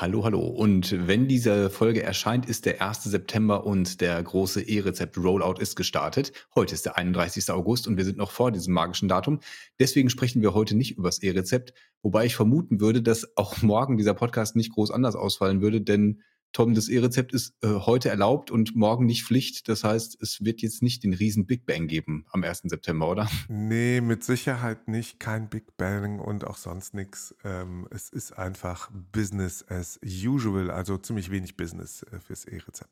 Hallo, 0.00 0.24
hallo. 0.24 0.40
Und 0.40 1.06
wenn 1.08 1.28
diese 1.28 1.68
Folge 1.68 2.02
erscheint, 2.02 2.48
ist 2.48 2.64
der 2.64 2.80
1. 2.80 3.04
September 3.04 3.66
und 3.66 4.00
der 4.00 4.22
große 4.22 4.62
E-Rezept-Rollout 4.62 5.60
ist 5.60 5.76
gestartet. 5.76 6.32
Heute 6.54 6.72
ist 6.72 6.86
der 6.86 6.96
31. 6.96 7.50
August 7.50 7.86
und 7.86 7.98
wir 7.98 8.06
sind 8.06 8.16
noch 8.16 8.30
vor 8.30 8.50
diesem 8.50 8.72
magischen 8.72 9.08
Datum. 9.08 9.40
Deswegen 9.78 10.08
sprechen 10.08 10.40
wir 10.40 10.54
heute 10.54 10.74
nicht 10.74 10.96
über 10.96 11.08
das 11.08 11.18
E-Rezept, 11.18 11.74
wobei 12.00 12.24
ich 12.24 12.34
vermuten 12.34 12.80
würde, 12.80 13.02
dass 13.02 13.36
auch 13.36 13.60
morgen 13.60 13.98
dieser 13.98 14.14
Podcast 14.14 14.56
nicht 14.56 14.72
groß 14.72 14.90
anders 14.90 15.16
ausfallen 15.16 15.60
würde, 15.60 15.82
denn 15.82 16.22
Tom, 16.52 16.74
das 16.74 16.88
E-Rezept 16.88 17.32
ist 17.32 17.54
äh, 17.62 17.68
heute 17.68 18.08
erlaubt 18.08 18.50
und 18.50 18.74
morgen 18.74 19.06
nicht 19.06 19.24
Pflicht. 19.24 19.68
Das 19.68 19.84
heißt, 19.84 20.20
es 20.20 20.44
wird 20.44 20.62
jetzt 20.62 20.82
nicht 20.82 21.04
den 21.04 21.14
riesen 21.14 21.46
Big 21.46 21.66
Bang 21.66 21.86
geben 21.86 22.26
am 22.30 22.42
1. 22.42 22.62
September, 22.64 23.08
oder? 23.08 23.28
Nee, 23.48 24.00
mit 24.00 24.24
Sicherheit 24.24 24.88
nicht. 24.88 25.20
Kein 25.20 25.48
Big 25.48 25.76
Bang 25.76 26.18
und 26.18 26.46
auch 26.46 26.56
sonst 26.56 26.94
nichts. 26.94 27.34
Ähm, 27.44 27.86
es 27.90 28.08
ist 28.08 28.36
einfach 28.36 28.90
Business 29.12 29.64
as 29.68 30.00
usual, 30.04 30.70
also 30.70 30.98
ziemlich 30.98 31.30
wenig 31.30 31.56
Business 31.56 32.02
äh, 32.04 32.18
fürs 32.20 32.44
E-Rezept. 32.44 32.90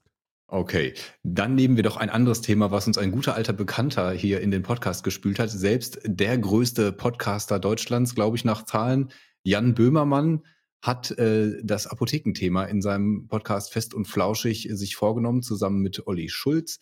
Okay, 0.50 0.94
dann 1.24 1.54
nehmen 1.54 1.76
wir 1.76 1.82
doch 1.82 1.98
ein 1.98 2.08
anderes 2.08 2.40
Thema, 2.40 2.70
was 2.70 2.86
uns 2.86 2.96
ein 2.96 3.10
guter 3.10 3.34
alter 3.34 3.52
Bekannter 3.52 4.12
hier 4.12 4.40
in 4.40 4.50
den 4.50 4.62
Podcast 4.62 5.04
gespült 5.04 5.38
hat. 5.38 5.50
Selbst 5.50 6.00
der 6.04 6.38
größte 6.38 6.90
Podcaster 6.90 7.58
Deutschlands, 7.58 8.14
glaube 8.14 8.36
ich, 8.36 8.46
nach 8.46 8.64
Zahlen, 8.64 9.10
Jan 9.42 9.74
Böhmermann, 9.74 10.44
hat 10.80 11.10
äh, 11.12 11.60
das 11.62 11.86
Apothekenthema 11.86 12.64
in 12.64 12.80
seinem 12.82 13.26
Podcast 13.26 13.72
Fest 13.72 13.94
und 13.94 14.06
Flauschig 14.06 14.68
sich 14.72 14.96
vorgenommen, 14.96 15.42
zusammen 15.42 15.80
mit 15.82 16.06
Olli 16.06 16.28
Schulz. 16.28 16.80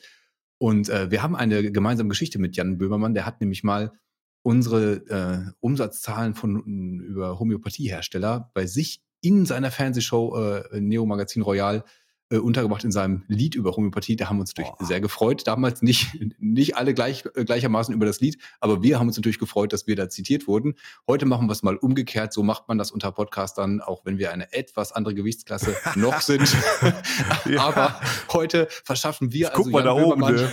Und 0.59 0.89
äh, 0.89 1.11
wir 1.11 1.23
haben 1.23 1.37
eine 1.37 1.71
gemeinsame 1.71 2.09
Geschichte 2.09 2.39
mit 2.39 2.57
Jan 2.57 2.79
Böhmermann. 2.79 3.15
Der 3.15 3.27
hat 3.27 3.41
nämlich 3.41 3.63
mal 3.65 3.93
unsere 4.43 4.93
äh, 5.09 5.53
Umsatzzahlen 5.61 6.35
von 6.35 7.01
über 7.01 7.39
Homöopathiehersteller 7.39 8.51
bei 8.55 8.67
sich 8.67 9.03
in 9.21 9.45
seiner 9.45 9.71
Fernsehshow 9.71 10.37
äh, 10.37 10.81
Neo 10.81 11.05
Magazin 11.05 11.43
Royal 11.43 11.85
äh, 12.31 12.39
untergebracht 12.39 12.83
in 12.85 12.91
seinem 12.91 13.23
Lied 13.29 13.55
über 13.55 13.77
Homöopathie. 13.77 14.17
Da 14.17 14.29
haben 14.29 14.39
wir 14.39 14.41
uns 14.41 14.51
natürlich 14.51 14.73
Boah. 14.79 14.87
sehr 14.87 15.01
gefreut. 15.01 15.47
Damals 15.47 15.83
nicht, 15.83 16.19
nicht 16.39 16.77
alle 16.77 16.93
gleich, 16.93 17.25
äh, 17.35 17.45
gleichermaßen 17.45 17.95
über 17.95 18.07
das 18.07 18.21
Lied, 18.21 18.39
aber 18.61 18.83
wir 18.83 18.99
haben 18.99 19.07
uns 19.07 19.17
natürlich 19.17 19.39
gefreut, 19.39 19.73
dass 19.73 19.87
wir 19.87 19.97
da 19.97 20.09
zitiert 20.09 20.47
wurden. 20.47 20.75
Heute 21.07 21.27
machen 21.27 21.47
wir 21.47 21.53
es 21.53 21.63
mal 21.63 21.77
umgekehrt. 21.77 22.33
So 22.33 22.43
macht 22.43 22.69
man 22.69 22.79
das 22.79 22.91
unter 22.91 23.13
Podcastern, 23.13 23.81
auch 23.81 24.05
wenn 24.05 24.19
wir 24.19 24.33
eine 24.33 24.53
etwas 24.53 24.93
andere 24.93 25.15
Gewichtsklasse 25.15 25.77
noch 25.95 26.21
sind. 26.21 26.55
ja. 27.45 27.61
Aber 27.61 28.01
heute 28.33 28.67
verschaffen 28.85 29.33
wir 29.33 29.55
also 29.55 29.71
Jan 29.71 29.85
Böhmermann, 29.85 30.35
oben, 30.35 30.49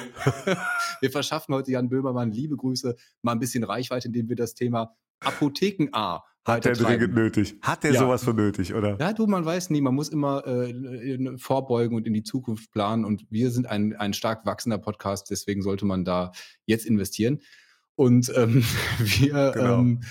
ne? 0.45 0.57
wir 1.01 1.11
verschaffen 1.11 1.55
heute 1.55 1.71
Jan 1.71 1.89
Böhmermann 1.89 2.31
liebe 2.31 2.55
Grüße, 2.55 2.95
mal 3.21 3.31
ein 3.31 3.39
bisschen 3.39 3.63
Reichweite, 3.63 4.07
indem 4.07 4.29
wir 4.29 4.35
das 4.35 4.53
Thema 4.53 4.95
Apotheken 5.21 5.89
A 5.93 6.23
hat 6.45 6.65
er 6.65 6.73
dringend 6.73 7.15
nötig. 7.15 7.55
Hat 7.61 7.85
er 7.85 7.93
ja. 7.93 7.99
sowas 7.99 8.23
für 8.23 8.33
nötig, 8.33 8.73
oder? 8.73 8.97
Ja, 8.99 9.13
du, 9.13 9.27
man 9.27 9.45
weiß 9.45 9.69
nie. 9.69 9.81
Man 9.81 9.95
muss 9.95 10.09
immer 10.09 10.45
äh, 10.45 11.37
vorbeugen 11.37 11.95
und 11.95 12.05
in 12.05 12.13
die 12.13 12.23
Zukunft 12.23 12.71
planen. 12.71 13.05
Und 13.05 13.25
wir 13.29 13.49
sind 13.51 13.65
ein, 13.65 13.95
ein 13.95 14.13
stark 14.13 14.45
wachsender 14.45 14.77
Podcast, 14.77 15.29
deswegen 15.29 15.61
sollte 15.61 15.85
man 15.85 16.03
da 16.03 16.31
jetzt 16.65 16.85
investieren. 16.85 17.39
Und 17.95 18.31
ähm, 18.35 18.63
wir 18.99 19.51
genau. 19.53 19.79
ähm, 19.79 20.01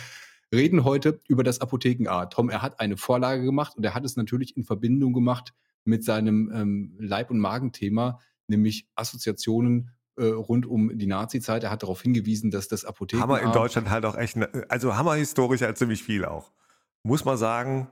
reden 0.52 0.84
heute 0.84 1.20
über 1.28 1.42
das 1.42 1.60
Apotheken 1.60 2.08
A. 2.08 2.26
Tom, 2.26 2.50
er 2.50 2.62
hat 2.62 2.80
eine 2.80 2.96
Vorlage 2.96 3.42
gemacht 3.42 3.76
und 3.76 3.84
er 3.84 3.94
hat 3.94 4.04
es 4.04 4.16
natürlich 4.16 4.56
in 4.56 4.64
Verbindung 4.64 5.12
gemacht 5.12 5.52
mit 5.84 6.04
seinem 6.04 6.50
ähm, 6.54 6.96
Leib- 6.98 7.30
und 7.30 7.40
Magenthema, 7.40 8.20
nämlich 8.46 8.86
Assoziationen 8.94 9.90
äh, 10.16 10.24
rund 10.24 10.66
um 10.66 10.98
die 10.98 11.06
Nazi-Zeit. 11.06 11.64
Er 11.64 11.70
hat 11.70 11.82
darauf 11.82 12.02
hingewiesen, 12.02 12.50
dass 12.50 12.68
das 12.68 12.84
Apotheken. 12.84 13.22
Hammer 13.22 13.40
in 13.40 13.52
Deutschland 13.52 13.90
halt 13.90 14.04
auch 14.04 14.16
echt, 14.16 14.36
ne, 14.36 14.48
also 14.68 14.96
Hammer 14.96 15.14
historisch 15.14 15.62
halt 15.62 15.78
ziemlich 15.78 16.02
viel 16.02 16.24
auch. 16.24 16.52
Muss 17.02 17.24
man 17.24 17.36
sagen. 17.36 17.88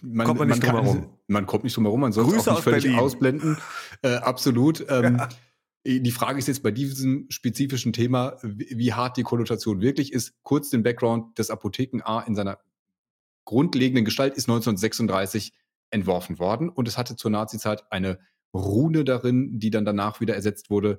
Man, 0.00 0.26
kommt 0.26 0.38
man 0.38 0.48
nicht 0.48 0.62
drum 0.62 0.72
herum. 0.72 1.18
Man 1.26 1.46
kommt 1.46 1.64
nicht 1.64 1.76
drum 1.76 1.84
herum, 1.84 2.00
man 2.00 2.12
soll 2.12 2.32
es 2.36 2.46
auch 2.46 2.54
nicht 2.54 2.62
völlig 2.62 2.84
Berlin. 2.84 3.00
ausblenden. 3.00 3.58
Äh, 4.02 4.16
absolut. 4.16 4.84
Ähm, 4.94 5.16
ja. 5.16 5.28
Die 5.86 6.12
Frage 6.12 6.38
ist 6.38 6.48
jetzt 6.48 6.62
bei 6.62 6.70
diesem 6.70 7.26
spezifischen 7.28 7.92
Thema, 7.92 8.38
wie, 8.42 8.68
wie 8.70 8.92
hart 8.94 9.18
die 9.18 9.22
Konnotation 9.22 9.82
wirklich 9.82 10.14
ist. 10.14 10.32
Kurz 10.42 10.70
den 10.70 10.82
Background, 10.82 11.38
das 11.38 11.50
Apotheken 11.50 12.00
A 12.02 12.20
in 12.20 12.34
seiner 12.34 12.58
grundlegenden 13.44 14.04
Gestalt 14.04 14.34
ist 14.34 14.48
1936 14.48 15.52
entworfen 15.90 16.38
worden 16.38 16.70
und 16.70 16.88
es 16.88 16.96
hatte 16.96 17.16
zur 17.16 17.30
Nazi-Zeit 17.30 17.84
eine 17.90 18.18
Rune 18.54 19.04
darin, 19.04 19.58
die 19.58 19.70
dann 19.70 19.84
danach 19.84 20.20
wieder 20.20 20.34
ersetzt 20.34 20.70
wurde 20.70 20.98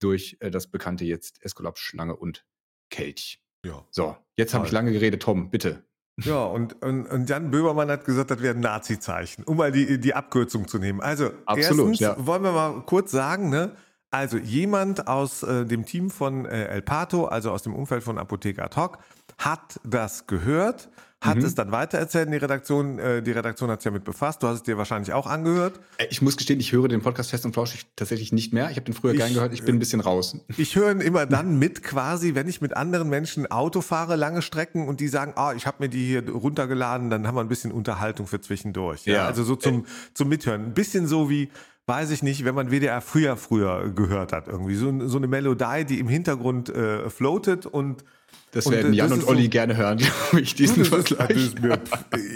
durch 0.00 0.36
äh, 0.40 0.50
das 0.50 0.66
bekannte 0.68 1.04
jetzt 1.04 1.42
Eskulap, 1.44 1.78
Schlange 1.78 2.16
und 2.16 2.44
Kelch. 2.90 3.40
Ja. 3.64 3.84
So, 3.90 4.16
jetzt 4.36 4.54
habe 4.54 4.66
ich 4.66 4.72
lange 4.72 4.92
geredet. 4.92 5.22
Tom, 5.22 5.50
bitte. 5.50 5.84
Ja, 6.18 6.44
und, 6.44 6.82
und, 6.82 7.06
und 7.06 7.28
Jan 7.28 7.50
Böhmermann 7.50 7.90
hat 7.90 8.04
gesagt, 8.04 8.30
das 8.30 8.40
wäre 8.40 8.54
ein 8.54 8.60
Nazi-Zeichen, 8.60 9.44
um 9.44 9.58
mal 9.58 9.70
die, 9.70 10.00
die 10.00 10.14
Abkürzung 10.14 10.66
zu 10.66 10.78
nehmen. 10.78 11.00
Also, 11.00 11.30
Absolut, 11.44 11.88
erstens 11.88 12.00
ja. 12.00 12.26
wollen 12.26 12.42
wir 12.42 12.52
mal 12.52 12.82
kurz 12.86 13.10
sagen, 13.10 13.50
ne? 13.50 13.72
Also, 14.10 14.38
jemand 14.38 15.08
aus 15.08 15.42
äh, 15.42 15.66
dem 15.66 15.84
Team 15.84 16.08
von 16.10 16.46
äh, 16.46 16.68
El 16.68 16.82
Pato, 16.82 17.26
also 17.26 17.50
aus 17.50 17.64
dem 17.64 17.74
Umfeld 17.74 18.02
von 18.02 18.16
Apotheker 18.16 18.64
Ad 18.64 18.76
hoc, 18.76 18.98
hat 19.36 19.78
das 19.84 20.26
gehört, 20.26 20.88
hat 21.20 21.38
mhm. 21.38 21.44
es 21.44 21.54
dann 21.54 21.72
weitererzählt 21.72 22.26
in 22.26 22.32
die 22.32 22.38
Redaktion. 22.38 22.98
Äh, 22.98 23.22
die 23.22 23.32
Redaktion 23.32 23.70
hat 23.70 23.80
sich 23.80 23.90
damit 23.90 24.04
befasst. 24.04 24.42
Du 24.42 24.48
hast 24.48 24.56
es 24.56 24.62
dir 24.64 24.76
wahrscheinlich 24.76 25.12
auch 25.14 25.26
angehört. 25.26 25.80
Äh, 25.96 26.06
ich 26.10 26.20
muss 26.20 26.36
gestehen, 26.36 26.60
ich 26.60 26.72
höre 26.72 26.88
den 26.88 27.00
Podcast 27.00 27.30
fest 27.30 27.46
und 27.46 27.54
flauschig 27.54 27.86
tatsächlich 27.96 28.32
nicht 28.32 28.52
mehr. 28.52 28.70
Ich 28.70 28.76
habe 28.76 28.84
den 28.84 28.94
früher 28.94 29.12
ich, 29.12 29.18
gern 29.18 29.32
gehört. 29.32 29.54
Ich 29.54 29.62
bin 29.62 29.76
ein 29.76 29.78
bisschen 29.78 30.00
raus. 30.00 30.38
Ich 30.56 30.76
höre 30.76 30.90
ihn 30.90 31.00
immer 31.00 31.24
dann 31.24 31.58
mit 31.58 31.82
quasi, 31.82 32.34
wenn 32.34 32.48
ich 32.48 32.60
mit 32.60 32.76
anderen 32.76 33.08
Menschen 33.08 33.50
Auto 33.50 33.80
fahre, 33.80 34.16
lange 34.16 34.42
Strecken 34.42 34.86
und 34.86 35.00
die 35.00 35.08
sagen, 35.08 35.32
ah, 35.36 35.54
ich 35.54 35.66
habe 35.66 35.78
mir 35.80 35.88
die 35.88 36.06
hier 36.06 36.28
runtergeladen, 36.28 37.08
dann 37.08 37.26
haben 37.26 37.34
wir 37.34 37.40
ein 37.40 37.48
bisschen 37.48 37.72
Unterhaltung 37.72 38.26
für 38.26 38.40
zwischendurch. 38.40 39.06
Ja, 39.06 39.14
ja. 39.14 39.26
also 39.26 39.42
so 39.42 39.56
zum, 39.56 39.80
äh. 39.80 39.84
zum 40.12 40.28
Mithören. 40.28 40.66
Ein 40.66 40.74
bisschen 40.74 41.06
so 41.06 41.30
wie 41.30 41.50
weiß 41.86 42.10
ich 42.10 42.22
nicht, 42.22 42.44
wenn 42.44 42.54
man 42.54 42.70
WDR 42.70 43.00
früher 43.00 43.36
früher 43.36 43.90
gehört 43.90 44.32
hat 44.32 44.48
irgendwie 44.48 44.74
so, 44.74 45.06
so 45.06 45.18
eine 45.18 45.28
Melodie, 45.28 45.84
die 45.84 46.00
im 46.00 46.08
Hintergrund 46.08 46.68
äh, 46.68 47.08
floatet 47.08 47.64
und 47.64 48.04
das 48.52 48.70
werden 48.70 48.92
Jan 48.94 49.12
und 49.12 49.26
Olli 49.26 49.44
so, 49.44 49.50
gerne 49.50 49.76
hören, 49.76 49.98
glaube 50.30 50.40
ich, 50.40 50.54
diesen 50.54 50.84
Vergleich. 50.84 51.54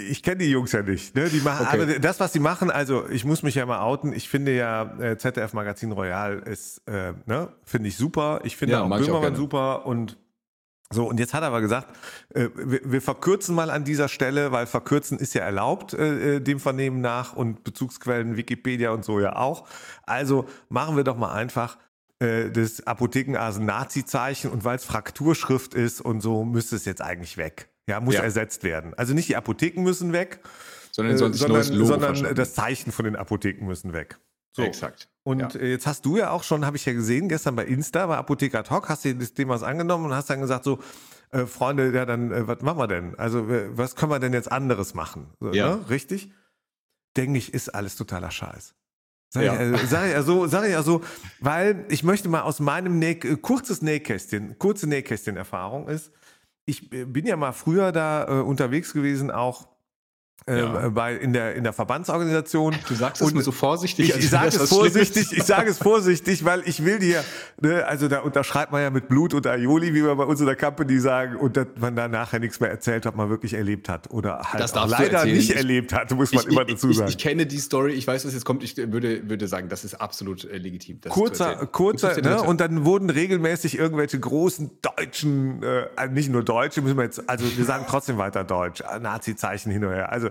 ich 0.09 0.21
kenne 0.21 0.37
die 0.37 0.51
Jungs 0.51 0.71
ja 0.71 0.83
nicht. 0.83 1.15
Ne? 1.15 1.29
Die 1.29 1.39
machen, 1.39 1.65
okay. 1.65 1.81
Aber 1.81 1.99
das, 1.99 2.19
was 2.19 2.33
sie 2.33 2.39
machen, 2.39 2.69
also 2.69 3.07
ich 3.09 3.25
muss 3.25 3.43
mich 3.43 3.55
ja 3.55 3.65
mal 3.65 3.81
outen. 3.81 4.13
Ich 4.13 4.29
finde 4.29 4.55
ja 4.55 4.97
äh, 4.99 5.17
ZDF 5.17 5.53
Magazin 5.53 5.91
Royal 5.91 6.39
ist, 6.39 6.81
äh, 6.87 7.13
ne, 7.25 7.49
finde 7.63 7.89
ich 7.89 7.97
super. 7.97 8.41
Ich 8.43 8.55
finde 8.55 8.73
ja, 8.73 8.83
auch 8.83 8.89
Böhmermann 8.89 9.35
super 9.35 9.85
und 9.85 10.17
so, 10.93 11.07
und 11.07 11.19
jetzt 11.21 11.33
hat 11.33 11.41
er 11.41 11.47
aber 11.47 11.61
gesagt, 11.61 11.87
äh, 12.33 12.49
wir, 12.53 12.81
wir, 12.83 13.01
verkürzen 13.01 13.55
mal 13.55 13.69
an 13.69 13.85
dieser 13.85 14.09
Stelle, 14.09 14.51
weil 14.51 14.67
verkürzen 14.67 15.19
ist 15.19 15.33
ja 15.33 15.41
erlaubt, 15.41 15.93
äh, 15.93 16.35
äh 16.35 16.39
dem 16.41 16.59
Vernehmen 16.59 16.99
nach 16.99 17.33
und 17.33 17.63
Bezugsquellen 17.63 18.35
Wikipedia 18.35 18.91
und 18.91 19.05
so 19.05 19.21
ja 19.21 19.37
auch. 19.37 19.65
Also 20.03 20.45
machen 20.67 20.97
wir 20.97 21.05
doch 21.05 21.15
mal 21.15 21.31
einfach 21.31 21.77
äh, 22.21 22.51
des 22.51 22.85
Apothekenasen 22.85 23.65
Nazi-Zeichen 23.65 24.51
und 24.51 24.63
weil 24.63 24.75
es 24.75 24.85
Frakturschrift 24.85 25.73
ist 25.73 26.01
und 26.01 26.21
so 26.21 26.45
müsste 26.45 26.75
es 26.75 26.85
jetzt 26.85 27.01
eigentlich 27.01 27.35
weg. 27.35 27.69
Ja, 27.87 27.99
muss 27.99 28.13
ja. 28.13 28.21
ersetzt 28.21 28.63
werden. 28.63 28.93
Also 28.93 29.15
nicht 29.15 29.27
die 29.27 29.35
Apotheken 29.35 29.81
müssen 29.81 30.13
weg, 30.13 30.39
sondern, 30.91 31.15
äh, 31.15 31.17
sondern, 31.17 31.63
sondern 31.63 32.35
das 32.35 32.53
Zeichen 32.53 32.91
von 32.91 33.05
den 33.05 33.15
Apotheken 33.15 33.65
müssen 33.65 33.93
weg. 33.93 34.19
So. 34.55 34.61
Exakt. 34.61 35.09
Und 35.23 35.55
ja. 35.55 35.59
Äh, 35.59 35.71
jetzt 35.71 35.87
hast 35.87 36.05
du 36.05 36.15
ja 36.17 36.29
auch 36.29 36.43
schon, 36.43 36.63
habe 36.63 36.77
ich 36.77 36.85
ja 36.85 36.93
gesehen, 36.93 37.27
gestern 37.27 37.55
bei 37.55 37.65
Insta, 37.65 38.05
bei 38.05 38.17
Apotheker 38.17 38.63
Talk, 38.63 38.89
hast 38.89 39.03
du 39.03 39.15
das 39.15 39.33
Thema 39.33 39.59
angenommen 39.63 40.05
und 40.05 40.13
hast 40.13 40.29
dann 40.29 40.41
gesagt 40.41 40.63
so, 40.63 40.77
äh, 41.31 41.47
Freunde, 41.47 41.91
ja 41.91 42.05
dann, 42.05 42.31
äh, 42.31 42.47
was 42.47 42.61
machen 42.61 42.77
wir 42.77 42.87
denn? 42.87 43.17
Also 43.17 43.47
was 43.47 43.95
können 43.95 44.11
wir 44.11 44.19
denn 44.19 44.33
jetzt 44.33 44.51
anderes 44.51 44.93
machen? 44.93 45.33
So, 45.39 45.53
ja. 45.53 45.77
Ne? 45.77 45.89
Richtig? 45.89 46.31
Denke 47.17 47.39
ich, 47.39 47.53
ist 47.53 47.69
alles 47.69 47.95
totaler 47.95 48.29
Scheiß. 48.29 48.75
Sag, 49.33 49.43
ja. 49.43 49.53
ich, 49.53 49.83
äh, 49.83 49.85
sag 49.87 50.09
ich 50.09 50.15
also, 50.15 50.45
sag 50.47 50.67
ich 50.67 50.75
also, 50.75 51.01
weil 51.39 51.85
ich 51.87 52.03
möchte 52.03 52.27
mal 52.27 52.41
aus 52.41 52.59
meinem 52.59 52.99
Näh 52.99 53.15
kurzes 53.15 53.81
Nähkästchen, 53.81 54.59
kurze 54.59 54.87
Nähkästchen-Erfahrung 54.87 55.87
ist, 55.87 56.11
ich 56.65 56.91
äh, 56.91 57.05
bin 57.05 57.25
ja 57.25 57.37
mal 57.37 57.53
früher 57.53 57.93
da 57.93 58.27
äh, 58.27 58.41
unterwegs 58.41 58.91
gewesen, 58.91 59.31
auch 59.31 59.63
äh, 59.63 59.70
ja. 60.49 60.89
bei, 60.89 61.15
in, 61.15 61.33
der, 61.33 61.55
in 61.55 61.63
der 61.63 61.73
Verbandsorganisation. 61.73 62.75
Du 62.87 62.95
sagst 62.95 63.21
es 63.21 63.33
mir 63.33 63.43
so 63.43 63.51
vorsichtig. 63.51 64.09
Ich, 64.09 64.17
ich 64.17 64.29
sage 64.29 64.47
es 64.47 64.69
vorsichtig, 64.69 65.31
ich 65.31 65.43
sage 65.43 65.69
es 65.69 65.77
vorsichtig, 65.81 66.43
weil 66.43 66.63
ich 66.65 66.83
will 66.83 66.97
dir, 66.97 67.23
ne, 67.61 67.85
also 67.85 68.07
da 68.07 68.21
unterschreibt 68.21 68.71
man 68.71 68.81
ja 68.81 68.89
mit 68.89 69.07
Blut 69.07 69.35
und 69.35 69.45
Aioli, 69.45 69.93
wie 69.93 70.03
wir 70.03 70.15
bei 70.15 70.23
uns 70.23 70.39
in 70.39 70.47
der 70.47 70.55
Company 70.55 70.99
sagen, 70.99 71.35
und 71.35 71.57
dass 71.57 71.67
man 71.79 71.95
da 71.95 72.07
nachher 72.07 72.39
nichts 72.39 72.59
mehr 72.59 72.71
erzählt, 72.71 73.05
was 73.05 73.13
man 73.13 73.29
wirklich 73.29 73.53
erlebt 73.53 73.87
hat 73.87 74.09
oder 74.09 74.39
halt 74.39 74.73
leider 74.89 75.25
nicht 75.25 75.51
ich, 75.51 75.55
erlebt 75.55 75.93
hat, 75.93 76.11
muss 76.11 76.33
man 76.33 76.43
ich, 76.43 76.51
immer 76.51 76.65
dazu 76.65 76.91
sagen. 76.91 77.09
Ich, 77.09 77.19
kenne 77.19 77.45
die 77.45 77.59
Story, 77.59 77.91
ich 77.93 78.07
weiß, 78.07 78.25
was 78.25 78.33
jetzt 78.33 78.45
kommt, 78.45 78.63
ich 78.63 78.75
würde, 78.77 79.29
würde 79.29 79.47
sagen, 79.47 79.69
das 79.69 79.83
ist 79.83 79.95
absolut 79.95 80.45
äh, 80.45 80.57
legitim. 80.57 80.99
kurzer, 81.07 81.67
kurzer, 81.67 82.19
ne, 82.19 82.41
und 82.41 82.59
dann 82.59 82.83
wurden 82.83 83.11
regelmäßig 83.11 83.77
irgendwelche 83.77 84.19
großen 84.19 84.71
deutschen, 84.81 85.61
äh, 85.61 86.07
nicht 86.09 86.31
nur 86.31 86.43
Deutsche, 86.43 86.81
müssen 86.81 86.97
wir 86.97 87.03
jetzt, 87.03 87.29
also 87.29 87.45
wir 87.55 87.65
sagen 87.65 87.85
trotzdem 87.87 88.17
weiter 88.17 88.43
Deutsch, 88.43 88.81
Nazi-Zeichen 88.99 89.71
hin 89.71 89.85
und 89.85 89.93
her, 89.93 90.11
also 90.11 90.30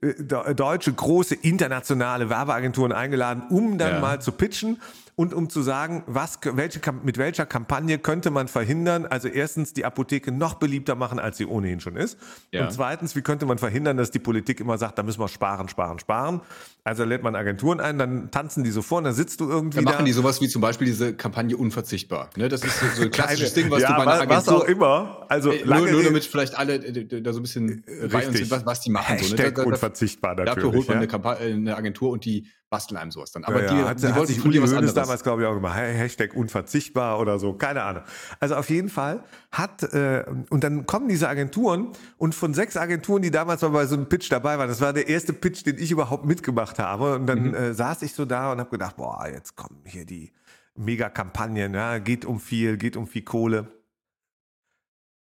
deutsche 0.00 0.92
große 0.92 1.34
internationale 1.34 2.30
Werbeagenturen 2.30 2.92
eingeladen, 2.92 3.44
um 3.50 3.78
dann 3.78 3.94
ja. 3.94 4.00
mal 4.00 4.20
zu 4.20 4.32
pitchen 4.32 4.78
und 5.18 5.34
um 5.34 5.50
zu 5.50 5.62
sagen, 5.62 6.04
was, 6.06 6.38
welche, 6.44 6.80
mit 7.02 7.18
welcher 7.18 7.44
Kampagne 7.44 7.98
könnte 7.98 8.30
man 8.30 8.46
verhindern, 8.46 9.04
also 9.04 9.26
erstens 9.26 9.72
die 9.72 9.84
Apotheke 9.84 10.30
noch 10.30 10.54
beliebter 10.54 10.94
machen, 10.94 11.18
als 11.18 11.38
sie 11.38 11.46
ohnehin 11.46 11.80
schon 11.80 11.96
ist. 11.96 12.16
Ja. 12.52 12.62
Und 12.62 12.72
zweitens, 12.72 13.16
wie 13.16 13.22
könnte 13.22 13.44
man 13.44 13.58
verhindern, 13.58 13.96
dass 13.96 14.12
die 14.12 14.20
Politik 14.20 14.60
immer 14.60 14.78
sagt, 14.78 14.96
da 14.96 15.02
müssen 15.02 15.18
wir 15.18 15.26
sparen, 15.26 15.68
sparen, 15.68 15.98
sparen. 15.98 16.40
Also 16.84 17.02
lädt 17.02 17.24
man 17.24 17.34
Agenturen 17.34 17.80
ein, 17.80 17.98
dann 17.98 18.30
tanzen 18.30 18.62
die 18.62 18.70
so 18.70 18.80
vor, 18.80 19.02
dann 19.02 19.12
sitzt 19.12 19.40
du 19.40 19.50
irgendwie. 19.50 19.78
Dann 19.78 19.84
machen 19.86 19.98
da. 19.98 20.04
die 20.04 20.12
sowas 20.12 20.40
wie 20.40 20.48
zum 20.48 20.62
Beispiel 20.62 20.86
diese 20.86 21.12
Kampagne 21.14 21.56
unverzichtbar. 21.56 22.30
Ne? 22.36 22.48
Das 22.48 22.62
ist 22.62 22.78
so 22.94 23.02
ein 23.02 23.10
klassisches 23.10 23.54
Ding, 23.54 23.72
was 23.72 23.82
ja, 23.82 23.88
du 23.88 23.94
bei 23.96 24.02
einer 24.02 24.12
Agentur. 24.22 24.36
Was 24.36 24.48
auch 24.48 24.64
immer. 24.64 25.26
Also 25.28 25.50
äh, 25.50 25.64
nur, 25.66 25.90
nur 25.90 26.02
damit 26.04 26.24
vielleicht 26.24 26.56
alle 26.56 26.76
äh, 26.76 27.20
da 27.20 27.32
so 27.32 27.40
ein 27.40 27.42
bisschen 27.42 27.82
uns 27.84 28.38
sind, 28.38 28.50
was, 28.52 28.64
was 28.64 28.80
die 28.82 28.90
machen. 28.90 29.16
Hashtag 29.16 29.56
so, 29.56 29.64
ne? 29.64 29.77
Unverzichtbar 29.78 30.34
natürlich. 30.34 30.54
Dafür 30.54 30.72
holt 30.72 30.88
man 30.88 31.02
ja. 31.02 31.36
eine, 31.36 31.54
eine 31.54 31.76
Agentur 31.76 32.10
und 32.10 32.24
die 32.24 32.48
basteln 32.70 32.98
einem 32.98 33.10
sowas 33.10 33.32
dann. 33.32 33.44
Aber 33.44 33.62
ja, 33.62 33.72
die, 33.72 33.82
hat, 33.82 34.02
die 34.02 34.06
hat 34.08 34.26
sich 34.26 34.44
Uli 34.44 34.58
anderes. 34.58 34.94
damals, 34.94 35.22
glaube 35.22 35.42
ich, 35.42 35.48
auch 35.48 35.54
gemacht. 35.54 35.76
Hashtag 35.76 36.34
unverzichtbar 36.34 37.18
oder 37.18 37.38
so, 37.38 37.54
keine 37.54 37.82
Ahnung. 37.82 38.02
Also 38.40 38.56
auf 38.56 38.68
jeden 38.70 38.88
Fall 38.88 39.24
hat, 39.50 39.82
äh, 39.94 40.24
und 40.50 40.64
dann 40.64 40.86
kommen 40.86 41.08
diese 41.08 41.28
Agenturen 41.28 41.92
und 42.18 42.34
von 42.34 42.54
sechs 42.54 42.76
Agenturen, 42.76 43.22
die 43.22 43.30
damals 43.30 43.62
mal 43.62 43.68
bei 43.68 43.86
so 43.86 43.94
einem 43.96 44.08
Pitch 44.08 44.30
dabei 44.30 44.58
waren, 44.58 44.68
das 44.68 44.80
war 44.80 44.92
der 44.92 45.08
erste 45.08 45.32
Pitch, 45.32 45.64
den 45.64 45.78
ich 45.78 45.90
überhaupt 45.90 46.26
mitgemacht 46.26 46.78
habe. 46.78 47.16
Und 47.16 47.26
dann 47.26 47.48
mhm. 47.48 47.54
äh, 47.54 47.74
saß 47.74 48.02
ich 48.02 48.12
so 48.12 48.24
da 48.24 48.52
und 48.52 48.58
habe 48.58 48.70
gedacht, 48.70 48.96
boah, 48.96 49.26
jetzt 49.32 49.56
kommen 49.56 49.80
hier 49.84 50.04
die 50.04 50.32
Mega-Kampagnen, 50.74 51.74
ja, 51.74 51.98
geht 51.98 52.24
um 52.24 52.38
viel, 52.38 52.76
geht 52.76 52.96
um 52.96 53.06
viel 53.06 53.22
Kohle. 53.22 53.77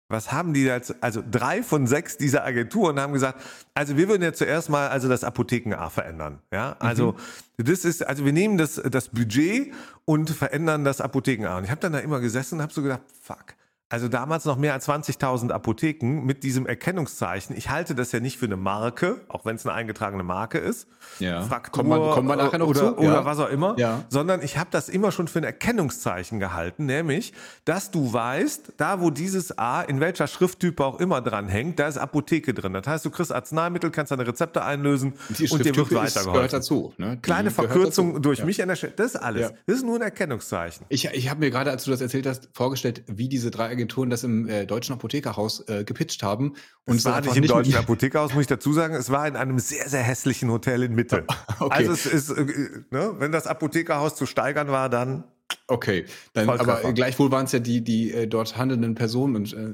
Was 0.08 0.32
haben 0.32 0.54
die 0.54 0.64
jetzt? 0.64 0.96
Also 1.02 1.24
drei 1.30 1.64
von 1.64 1.88
sechs 1.88 2.18
dieser 2.18 2.46
Agenturen 2.46 3.00
haben 3.00 3.14
gesagt, 3.14 3.42
also 3.74 3.98
wir 3.98 4.08
würden 4.08 4.22
ja 4.22 4.34
zuerst 4.34 4.70
mal 4.70 4.90
also 4.90 5.10
das 5.10 5.24
Apotheken-A 5.24 5.90
verändern. 5.90 6.40
Ja, 6.52 6.76
also 6.80 7.16
mhm. 7.58 7.66
das 7.66 7.86
ist, 7.86 8.06
also 8.06 8.24
wir 8.24 8.34
nehmen 8.34 8.58
das, 8.58 8.76
das 8.76 9.10
Budget 9.10 9.74
und 10.06 10.30
verändern 10.30 10.84
das 10.84 11.02
Apotheken-A. 11.02 11.58
Und 11.58 11.64
ich 11.64 11.72
habe 11.72 11.82
dann 11.82 11.94
da 11.94 12.00
immer 12.00 12.20
gesessen 12.20 12.56
und 12.56 12.62
habe 12.62 12.72
so 12.72 12.84
gedacht, 12.84 13.02
fuck, 13.20 13.56
also 13.88 14.08
damals 14.08 14.46
noch 14.46 14.58
mehr 14.58 14.74
als 14.74 14.88
20.000 14.90 15.52
Apotheken 15.52 16.22
mit 16.26 16.44
diesem 16.44 16.66
Erkennungszeichen. 16.66 17.56
Ich 17.56 17.70
halte 17.70 17.94
das 17.94 18.12
ja 18.12 18.20
nicht 18.20 18.40
für 18.40 18.46
eine 18.46 18.58
Marke, 18.58 19.22
auch 19.28 19.46
wenn 19.46 19.58
es 19.58 19.66
eine 19.66 19.76
eingetragene 19.76 20.24
Marke 20.24 20.58
ist. 20.58 20.88
Ja. 21.20 21.44
Fraktur 21.44 21.84
kommt 21.84 21.90
man, 21.90 22.12
kommt 22.12 22.28
man 22.28 22.40
nachher 22.40 22.58
noch 22.58 22.68
oder, 22.68 22.80
zu? 22.80 22.98
oder 22.98 23.14
ja. 23.14 23.26
was 23.26 23.38
auch 23.38 23.50
immer. 23.50 23.76
Ja. 23.78 24.04
Sondern 24.10 24.42
ich 24.42 24.58
habe 24.58 24.70
das 24.72 24.90
immer 24.90 25.12
schon 25.12 25.28
für 25.28 25.38
ein 25.38 25.44
Erkennungszeichen 25.44 26.40
gehalten, 26.40 26.88
nämlich, 26.88 27.34
dass 27.66 27.92
du 27.92 28.12
weißt, 28.12 28.74
da 28.78 29.02
wo 29.02 29.12
dieses 29.12 29.56
A 29.60 29.84
in 29.84 30.00
welcher 30.00 30.26
Schrifttype 30.26 30.84
auch 30.84 31.00
immer 31.00 31.22
dran 31.22 31.48
hängt, 31.48 31.78
da 31.78 31.88
ist 31.88 31.98
Apotheke 31.98 32.56
drin. 32.56 32.74
Das 32.74 32.88
heißt, 32.88 33.06
du 33.06 33.12
kriegst 33.12 33.32
Arzneimittel, 33.32 33.92
kannst 33.92 34.12
deine 34.12 34.26
Rezepte 34.26 34.64
einlösen 34.64 35.14
Die 35.30 35.48
und 35.48 35.64
dir 35.64 35.76
wird 35.76 35.94
weitergeholfen. 35.94 36.34
gehört 36.34 36.54
dazu. 36.54 36.94
Ne? 36.98 37.20
Kleine 37.22 37.52
Verkürzung 37.52 38.20
durch 38.24 38.40
ja. 38.40 38.46
mich 38.46 38.60
an 38.64 38.70
der 38.70 38.78
Stelle. 38.78 38.94
Das 38.96 39.14
ist 39.14 39.18
alles. 39.18 39.54
Das 39.68 39.76
ist 39.78 39.86
nur 39.86 39.98
ein 39.98 40.02
Erkennungszeichen. 40.02 40.88
Ich, 40.90 41.06
ich 41.06 41.30
habe 41.30 41.40
mir 41.40 41.52
gerade, 41.52 41.70
als 41.70 41.84
du 41.84 41.92
das 41.92 42.02
erzählt 42.02 42.26
hast, 42.26 42.50
vorgestellt, 42.52 43.04
wie 43.06 43.30
diese 43.30 43.52
drei 43.52 43.75
Agenturen 43.76 44.10
das 44.10 44.24
im 44.24 44.48
äh, 44.48 44.66
deutschen 44.66 44.94
Apothekerhaus 44.94 45.68
äh, 45.68 45.84
gepitcht 45.84 46.24
haben. 46.24 46.56
Und 46.86 46.98
es 46.98 47.06
war 47.06 47.22
nicht 47.22 47.36
im 47.36 47.46
deutschen 47.46 47.76
Apothekerhaus, 47.78 48.34
muss 48.34 48.42
ich 48.42 48.48
dazu 48.48 48.74
sagen. 48.74 48.96
Es 48.96 49.10
war 49.10 49.28
in 49.28 49.36
einem 49.36 49.60
sehr, 49.60 49.88
sehr 49.90 50.04
hässlichen 50.04 50.50
Hotel 50.50 50.84
in 50.84 50.96
Mitte. 50.96 51.26
okay. 51.60 51.74
Also 51.74 51.92
es 51.92 52.06
ist, 52.06 52.30
äh, 52.32 52.46
ne, 52.92 53.16
wenn 53.20 53.32
das 53.32 53.48
Apothekerhaus 53.48 54.16
zu 54.16 54.26
steigern 54.26 54.70
war, 54.70 54.90
dann 54.90 55.26
Okay, 55.68 56.06
dann, 56.34 56.48
aber 56.48 56.94
gleichwohl 56.94 57.32
waren 57.32 57.46
es 57.46 57.52
ja 57.52 57.60
die, 57.60 57.84
die 57.84 58.12
äh, 58.12 58.28
dort 58.28 58.56
handelnden 58.56 58.94
Personen 58.94 59.36
und 59.36 59.54
äh, 59.54 59.74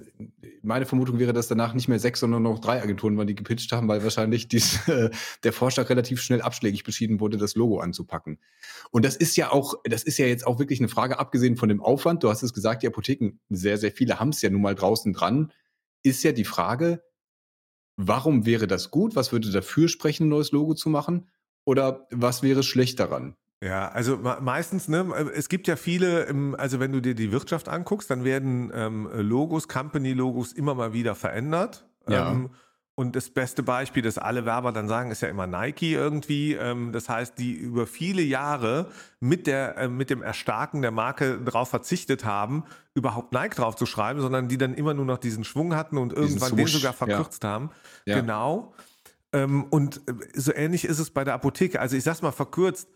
meine 0.62 0.86
Vermutung 0.86 1.20
wäre, 1.20 1.34
dass 1.34 1.50
danach 1.50 1.74
nicht 1.74 1.90
mehr 1.90 2.00
sechs, 2.00 2.22
sondern 2.22 2.44
noch 2.44 2.60
drei 2.60 2.82
Agenturen 2.82 3.18
waren, 3.18 3.28
die 3.28 3.36
gepitcht 3.36 3.72
haben, 3.74 3.90
weil 3.90 4.02
wahrscheinlich 4.04 4.48
dies, 4.48 4.88
äh, 4.88 5.10
der 5.44 5.52
Vorschlag 5.52 5.90
relativ 5.90 6.22
schnell 6.22 6.42
abschlägig 6.42 6.84
beschieden 6.84 7.20
wurde, 7.20 7.38
das 7.38 7.56
Logo 7.56 7.80
anzupacken. 7.80 8.40
Und 8.92 9.04
das 9.04 9.18
ist 9.18 9.36
ja 9.36 9.52
auch, 9.52 9.76
das 9.84 10.04
ist 10.04 10.18
ja 10.18 10.26
jetzt 10.28 10.48
auch 10.48 10.60
wirklich 10.60 10.80
eine 10.80 10.88
Frage, 10.88 11.20
abgesehen 11.20 11.58
von 11.58 11.68
dem 11.68 11.82
Aufwand. 11.82 12.24
Du 12.24 12.30
hast 12.30 12.44
es 12.44 12.54
gesagt, 12.54 12.84
die 12.84 12.88
Apotheken, 12.88 13.40
sehr, 13.50 13.78
sehr 13.78 13.92
viele 13.92 14.20
haben 14.20 14.30
es 14.30 14.42
ja 14.42 14.50
nun 14.50 14.62
mal 14.62 14.76
draußen 14.76 15.12
dran. 15.12 15.52
Ist 16.04 16.24
ja 16.24 16.32
die 16.32 16.46
Frage, 16.46 17.04
warum 17.98 18.46
wäre 18.46 18.68
das 18.68 18.92
gut? 18.92 19.16
Was 19.16 19.34
würde 19.34 19.52
dafür 19.52 19.90
sprechen, 19.90 20.28
ein 20.28 20.30
neues 20.30 20.52
Logo 20.52 20.74
zu 20.74 20.90
machen? 20.90 21.30
Oder 21.66 22.08
was 22.12 22.44
wäre 22.44 22.64
schlecht 22.64 23.00
daran? 23.00 23.36
Ja, 23.64 23.90
also 23.90 24.18
meistens, 24.18 24.88
ne, 24.88 25.06
es 25.36 25.48
gibt 25.48 25.68
ja 25.68 25.76
viele, 25.76 26.34
also 26.58 26.80
wenn 26.80 26.92
du 26.92 27.00
dir 27.00 27.14
die 27.14 27.32
Wirtschaft 27.32 27.70
anguckst, 27.70 28.10
dann 28.10 28.24
werden 28.24 28.72
ähm, 28.74 29.08
Logos, 29.14 29.68
Company-Logos 29.68 30.54
immer 30.54 30.74
mal 30.74 30.94
wieder 30.94 31.14
verändert. 31.14 31.86
Ja. 32.08 32.32
Ähm, 32.32 32.50
und 32.96 33.16
das 33.16 33.30
beste 33.30 33.64
Beispiel, 33.64 34.04
das 34.04 34.18
alle 34.18 34.46
Werber 34.46 34.72
dann 34.72 34.88
sagen, 34.88 35.12
ist 35.12 35.22
ja 35.22 35.30
immer 35.30 35.48
Nike 35.48 35.94
irgendwie. 35.94 36.54
Ähm, 36.54 36.92
das 36.92 37.08
heißt, 37.08 37.38
die 37.38 37.54
über 37.54 37.88
viele 37.88 38.22
Jahre 38.22 38.92
mit, 39.20 39.48
der, 39.48 39.78
äh, 39.78 39.88
mit 39.88 40.10
dem 40.10 40.22
Erstarken 40.22 40.82
der 40.82 40.92
Marke 40.92 41.40
darauf 41.40 41.70
verzichtet 41.70 42.26
haben, 42.26 42.64
überhaupt 42.94 43.32
Nike 43.32 43.56
drauf 43.56 43.76
zu 43.76 43.86
schreiben, 43.86 44.22
sondern 44.22 44.50
die 44.50 44.58
dann 44.58 44.74
immer 44.74 44.94
nur 44.94 45.06
noch 45.06 45.20
diesen 45.20 45.44
Schwung 45.44 45.76
hatten 45.76 45.98
und 45.98 46.14
irgendwann 46.14 46.56
den 46.56 46.68
sogar 46.68 46.94
verkürzt 46.94 47.44
ja. 47.44 47.50
haben. 47.50 47.70
Ja. 48.06 48.20
Genau. 48.20 48.74
Ähm, 49.34 49.64
und 49.70 50.02
äh, 50.08 50.14
so 50.34 50.54
ähnlich 50.54 50.86
ist 50.86 51.00
es 51.00 51.12
bei 51.12 51.24
der 51.24 51.34
Apotheke. 51.36 51.80
Also 51.80 51.96
ich 51.96 52.04
sag's 52.04 52.22
mal 52.22 52.32
verkürzt, 52.32 52.90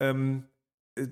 ähm, 0.00 0.44
äh, 0.94 1.08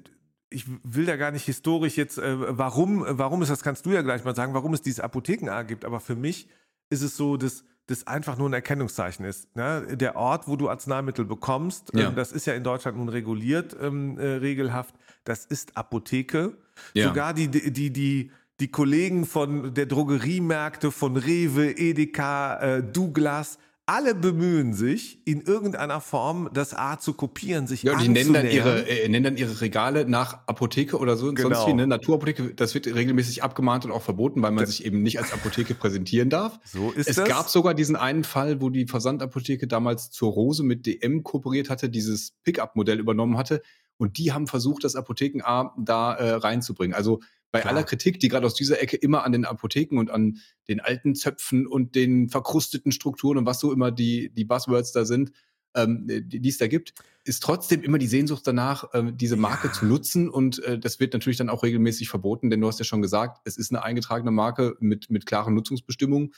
ich 0.49 0.65
will 0.85 1.06
da 1.06 1.17
gar 1.17 1.33
nicht 1.33 1.44
historisch 1.44 1.97
jetzt, 1.97 2.19
äh, 2.19 2.59
warum, 2.59 3.05
warum 3.06 3.43
ist 3.43 3.50
das, 3.50 3.62
kannst 3.62 3.85
du 3.85 3.91
ja 3.91 4.03
gleich 4.03 4.25
mal 4.25 4.35
sagen, 4.35 4.55
warum 4.55 4.75
es 4.75 4.83
dieses 4.83 5.00
Apotheken-A 5.00 5.62
gibt, 5.62 5.85
aber 5.85 6.00
für 6.00 6.15
mich 6.15 6.49
ist 6.88 7.03
es 7.03 7.17
so, 7.17 7.37
dass 7.37 7.65
das 7.87 8.06
einfach 8.06 8.37
nur 8.37 8.49
ein 8.49 8.53
Erkennungszeichen 8.53 9.25
ist. 9.25 9.55
Ne? 9.55 9.97
Der 9.97 10.17
Ort, 10.17 10.49
wo 10.49 10.56
du 10.56 10.69
Arzneimittel 10.69 11.25
bekommst, 11.25 11.93
ähm, 11.94 12.00
ja. 12.00 12.09
ähm, 12.09 12.17
das 12.17 12.33
ist 12.33 12.47
ja 12.47 12.55
in 12.55 12.65
Deutschland 12.65 12.97
nun 12.97 13.09
reguliert, 13.09 13.77
ähm, 13.81 14.19
äh, 14.19 14.27
regelhaft, 14.27 14.94
das 15.25 15.44
ist 15.44 15.77
Apotheke. 15.77 16.56
Ja. 16.94 17.09
Sogar 17.09 17.32
die, 17.32 17.49
die, 17.49 17.93
die, 17.93 18.31
die 18.61 18.71
Kollegen 18.71 19.25
von 19.25 19.75
der 19.75 19.87
Drogeriemärkte, 19.87 20.91
von 20.91 21.17
Rewe, 21.17 21.77
Edeka, 21.77 22.59
äh, 22.61 22.82
Douglas, 22.82 23.59
alle 23.87 24.17
bemühen 24.17 24.75
sich, 24.75 25.21
in 25.25 25.41
irgendeiner 25.41 26.00
Form 26.00 26.50
das 26.53 26.75
A 26.75 26.99
zu 26.99 27.15
kopieren, 27.15 27.69
sich 27.69 27.85
Ja, 27.85 27.97
die 27.97 28.09
nennen 28.09 28.33
dann, 28.33 28.49
ihre, 28.49 28.88
äh, 28.88 29.09
nennen 29.09 29.23
dann 29.23 29.37
ihre 29.37 29.61
Regale 29.61 30.09
nach 30.09 30.41
Apotheke 30.47 30.99
oder 30.99 31.17
so. 31.17 31.33
Genau. 31.33 31.50
Sonst 31.50 31.69
wie, 31.69 31.73
ne? 31.73 31.87
Naturapotheke, 31.87 32.53
das 32.55 32.75
wird 32.75 32.88
regelmäßig 32.88 33.44
abgemahnt 33.44 33.85
und 33.85 33.93
auch 33.93 34.03
verboten, 34.03 34.43
weil 34.43 34.50
man 34.50 34.65
das 34.65 34.77
sich 34.77 34.85
eben 34.85 35.03
nicht 35.03 35.21
als 35.21 35.33
Apotheke 35.33 35.75
präsentieren 35.75 36.31
darf. 36.31 36.59
So 36.65 36.91
ist 36.91 37.08
es. 37.08 37.19
Es 37.19 37.25
gab 37.25 37.49
sogar 37.49 37.75
diesen 37.75 37.94
einen 37.94 38.25
Fall, 38.25 38.60
wo 38.60 38.70
die 38.70 38.87
Versandapotheke 38.87 39.69
damals 39.69 40.10
zur 40.10 40.32
Rose 40.32 40.65
mit 40.65 40.84
DM 40.84 41.22
kooperiert 41.22 41.70
hatte, 41.70 41.89
dieses 41.89 42.32
Pickup-Modell 42.43 42.99
übernommen 42.99 43.39
hatte. 43.39 43.63
Und 43.99 44.19
die 44.19 44.32
haben 44.32 44.49
versucht, 44.49 44.82
das 44.82 44.96
Apotheken 44.96 45.43
A 45.44 45.72
da 45.79 46.15
äh, 46.15 46.32
reinzubringen. 46.32 46.94
Also 46.94 47.20
bei 47.56 47.63
Klar. 47.63 47.75
aller 47.75 47.84
Kritik, 47.84 48.20
die 48.20 48.29
gerade 48.29 48.46
aus 48.46 48.55
dieser 48.55 48.82
Ecke 48.82 48.96
immer 48.96 49.25
an 49.25 49.32
den 49.32 49.44
Apotheken 49.44 49.98
und 49.98 50.10
an 50.10 50.39
den 50.69 50.81
alten 50.81 51.15
Zöpfen 51.15 51.67
und 51.67 51.94
den 51.94 52.29
verkrusteten 52.29 52.93
Strukturen 52.93 53.39
und 53.39 53.46
was 53.46 53.60
so 53.60 53.72
immer 53.72 53.91
die, 53.91 54.31
die 54.34 54.44
Buzzwords 54.44 54.93
da 54.93 55.05
sind, 55.05 55.32
ähm, 55.75 56.06
die, 56.06 56.48
es 56.48 56.58
da 56.58 56.67
gibt, 56.67 56.94
ist 57.25 57.43
trotzdem 57.43 57.82
immer 57.82 57.98
die 57.98 58.06
Sehnsucht 58.06 58.46
danach, 58.46 58.91
ähm, 58.93 59.17
diese 59.17 59.36
Marke 59.36 59.69
ja. 59.69 59.72
zu 59.72 59.86
nutzen. 59.86 60.29
Und 60.29 60.63
äh, 60.65 60.79
das 60.79 61.01
wird 61.01 61.15
natürlich 61.15 61.39
dann 61.39 61.48
auch 61.48 61.63
regelmäßig 61.63 62.08
verboten, 62.08 62.51
denn 62.51 62.60
du 62.60 62.67
hast 62.69 62.79
ja 62.79 62.84
schon 62.84 63.03
gesagt, 63.03 63.41
es 63.44 63.56
ist 63.56 63.72
eine 63.72 63.82
eingetragene 63.82 64.31
Marke 64.31 64.77
mit, 64.81 65.10
mit 65.10 65.25
klaren 65.27 65.55
Nutzungsbestimmungen 65.55 66.32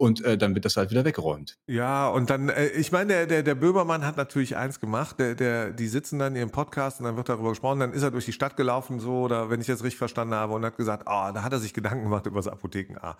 und 0.00 0.24
äh, 0.24 0.38
dann 0.38 0.54
wird 0.54 0.64
das 0.64 0.78
halt 0.78 0.90
wieder 0.90 1.04
weggeräumt. 1.04 1.58
Ja, 1.66 2.08
und 2.08 2.30
dann, 2.30 2.48
äh, 2.48 2.68
ich 2.68 2.90
meine, 2.90 3.08
der, 3.08 3.26
der, 3.26 3.42
der 3.42 3.54
Böhmermann 3.54 4.06
hat 4.06 4.16
natürlich 4.16 4.56
eins 4.56 4.80
gemacht, 4.80 5.18
der, 5.18 5.34
der, 5.34 5.72
die 5.72 5.88
sitzen 5.88 6.18
dann 6.18 6.32
in 6.32 6.38
ihrem 6.38 6.50
Podcast 6.50 7.00
und 7.00 7.04
dann 7.04 7.16
wird 7.18 7.28
darüber 7.28 7.50
gesprochen, 7.50 7.80
dann 7.80 7.92
ist 7.92 8.02
er 8.02 8.10
durch 8.10 8.24
die 8.24 8.32
Stadt 8.32 8.56
gelaufen, 8.56 8.98
so, 8.98 9.20
oder 9.20 9.50
wenn 9.50 9.60
ich 9.60 9.66
das 9.66 9.82
richtig 9.84 9.98
verstanden 9.98 10.32
habe, 10.32 10.54
und 10.54 10.64
hat 10.64 10.78
gesagt, 10.78 11.06
ah, 11.06 11.28
oh, 11.28 11.32
da 11.34 11.42
hat 11.42 11.52
er 11.52 11.58
sich 11.58 11.74
Gedanken 11.74 12.04
gemacht 12.04 12.24
über 12.24 12.36
das 12.36 12.48
Apotheken 12.48 12.96
A. 12.98 13.18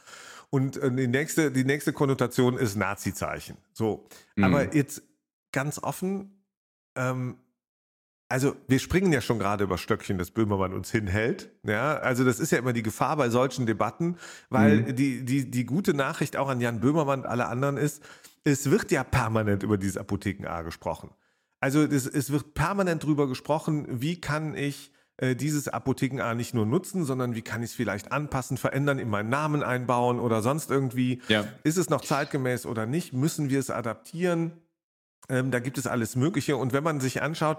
Und 0.49 0.79
äh, 0.79 0.91
die 0.91 1.07
nächste, 1.07 1.53
die 1.53 1.65
nächste 1.65 1.93
Konnotation 1.93 2.57
ist 2.57 2.77
Nazi-Zeichen. 2.77 3.59
So. 3.75 4.09
Mhm. 4.37 4.45
Aber 4.45 4.75
jetzt 4.75 5.03
ganz 5.53 5.83
offen, 5.83 6.43
ähm, 6.95 7.37
also 8.31 8.55
wir 8.69 8.79
springen 8.79 9.13
ja 9.13 9.21
schon 9.21 9.41
gerade 9.41 9.65
über 9.65 9.77
Stöckchen, 9.77 10.17
das 10.17 10.31
Böhmermann 10.31 10.73
uns 10.73 10.91
hinhält. 10.91 11.51
Ja, 11.65 11.97
also 11.97 12.25
das 12.25 12.39
ist 12.39 12.53
ja 12.53 12.59
immer 12.59 12.73
die 12.73 12.85
Gefahr 12.85 13.17
bei 13.17 13.29
solchen 13.29 13.67
Debatten, 13.67 14.17
weil 14.49 14.83
mhm. 14.83 14.97
die, 14.97 15.25
die, 15.25 15.51
die 15.51 15.67
gute 15.67 15.95
Nachricht 15.95 16.37
auch 16.37 16.49
an 16.49 16.61
Jan 16.61 16.81
Böhmermann 16.81 17.21
und 17.21 17.27
alle 17.27 17.49
anderen 17.49 17.77
ist, 17.77 18.03
es 18.45 18.71
wird 18.71 18.93
ja 18.93 19.03
permanent 19.03 19.65
über 19.65 19.77
dieses 19.77 19.97
Apotheken-A 19.97 20.63
gesprochen. 20.63 21.11
Also 21.59 21.83
es, 21.83 22.07
es 22.07 22.31
wird 22.31 22.55
permanent 22.55 23.03
darüber 23.03 23.27
gesprochen, 23.27 23.87
wie 24.01 24.21
kann 24.21 24.55
ich 24.55 24.93
äh, 25.17 25.35
dieses 25.35 25.67
Apotheken-A 25.67 26.37
nicht 26.37 26.55
nur 26.55 26.67
nutzen, 26.67 27.05
sondern 27.05 27.35
wie 27.35 27.43
kann 27.43 27.65
ich 27.65 27.71
es 27.71 27.77
vielleicht 27.77 28.13
anpassen, 28.13 28.59
verändern, 28.59 29.01
in 29.01 29.11
meinen 29.11 29.29
Namen 29.29 29.65
einbauen 29.65 30.21
oder 30.21 30.41
sonst 30.41 30.71
irgendwie. 30.71 31.21
Ja. 31.27 31.47
Ist 31.65 31.79
es 31.79 31.91
noch 31.91 32.01
zeitgemäß 32.01 32.65
oder 32.65 32.87
nicht? 32.87 33.13
Müssen 33.13 33.51
wir 33.51 33.59
es 33.59 33.71
adaptieren? 33.71 34.53
Ähm, 35.29 35.51
da 35.51 35.61
gibt 35.61 35.79
es 35.79 35.87
alles 35.87 36.17
Mögliche. 36.17 36.57
Und 36.57 36.73
wenn 36.73 36.83
man 36.83 37.01
sich 37.01 37.23
anschaut, 37.23 37.59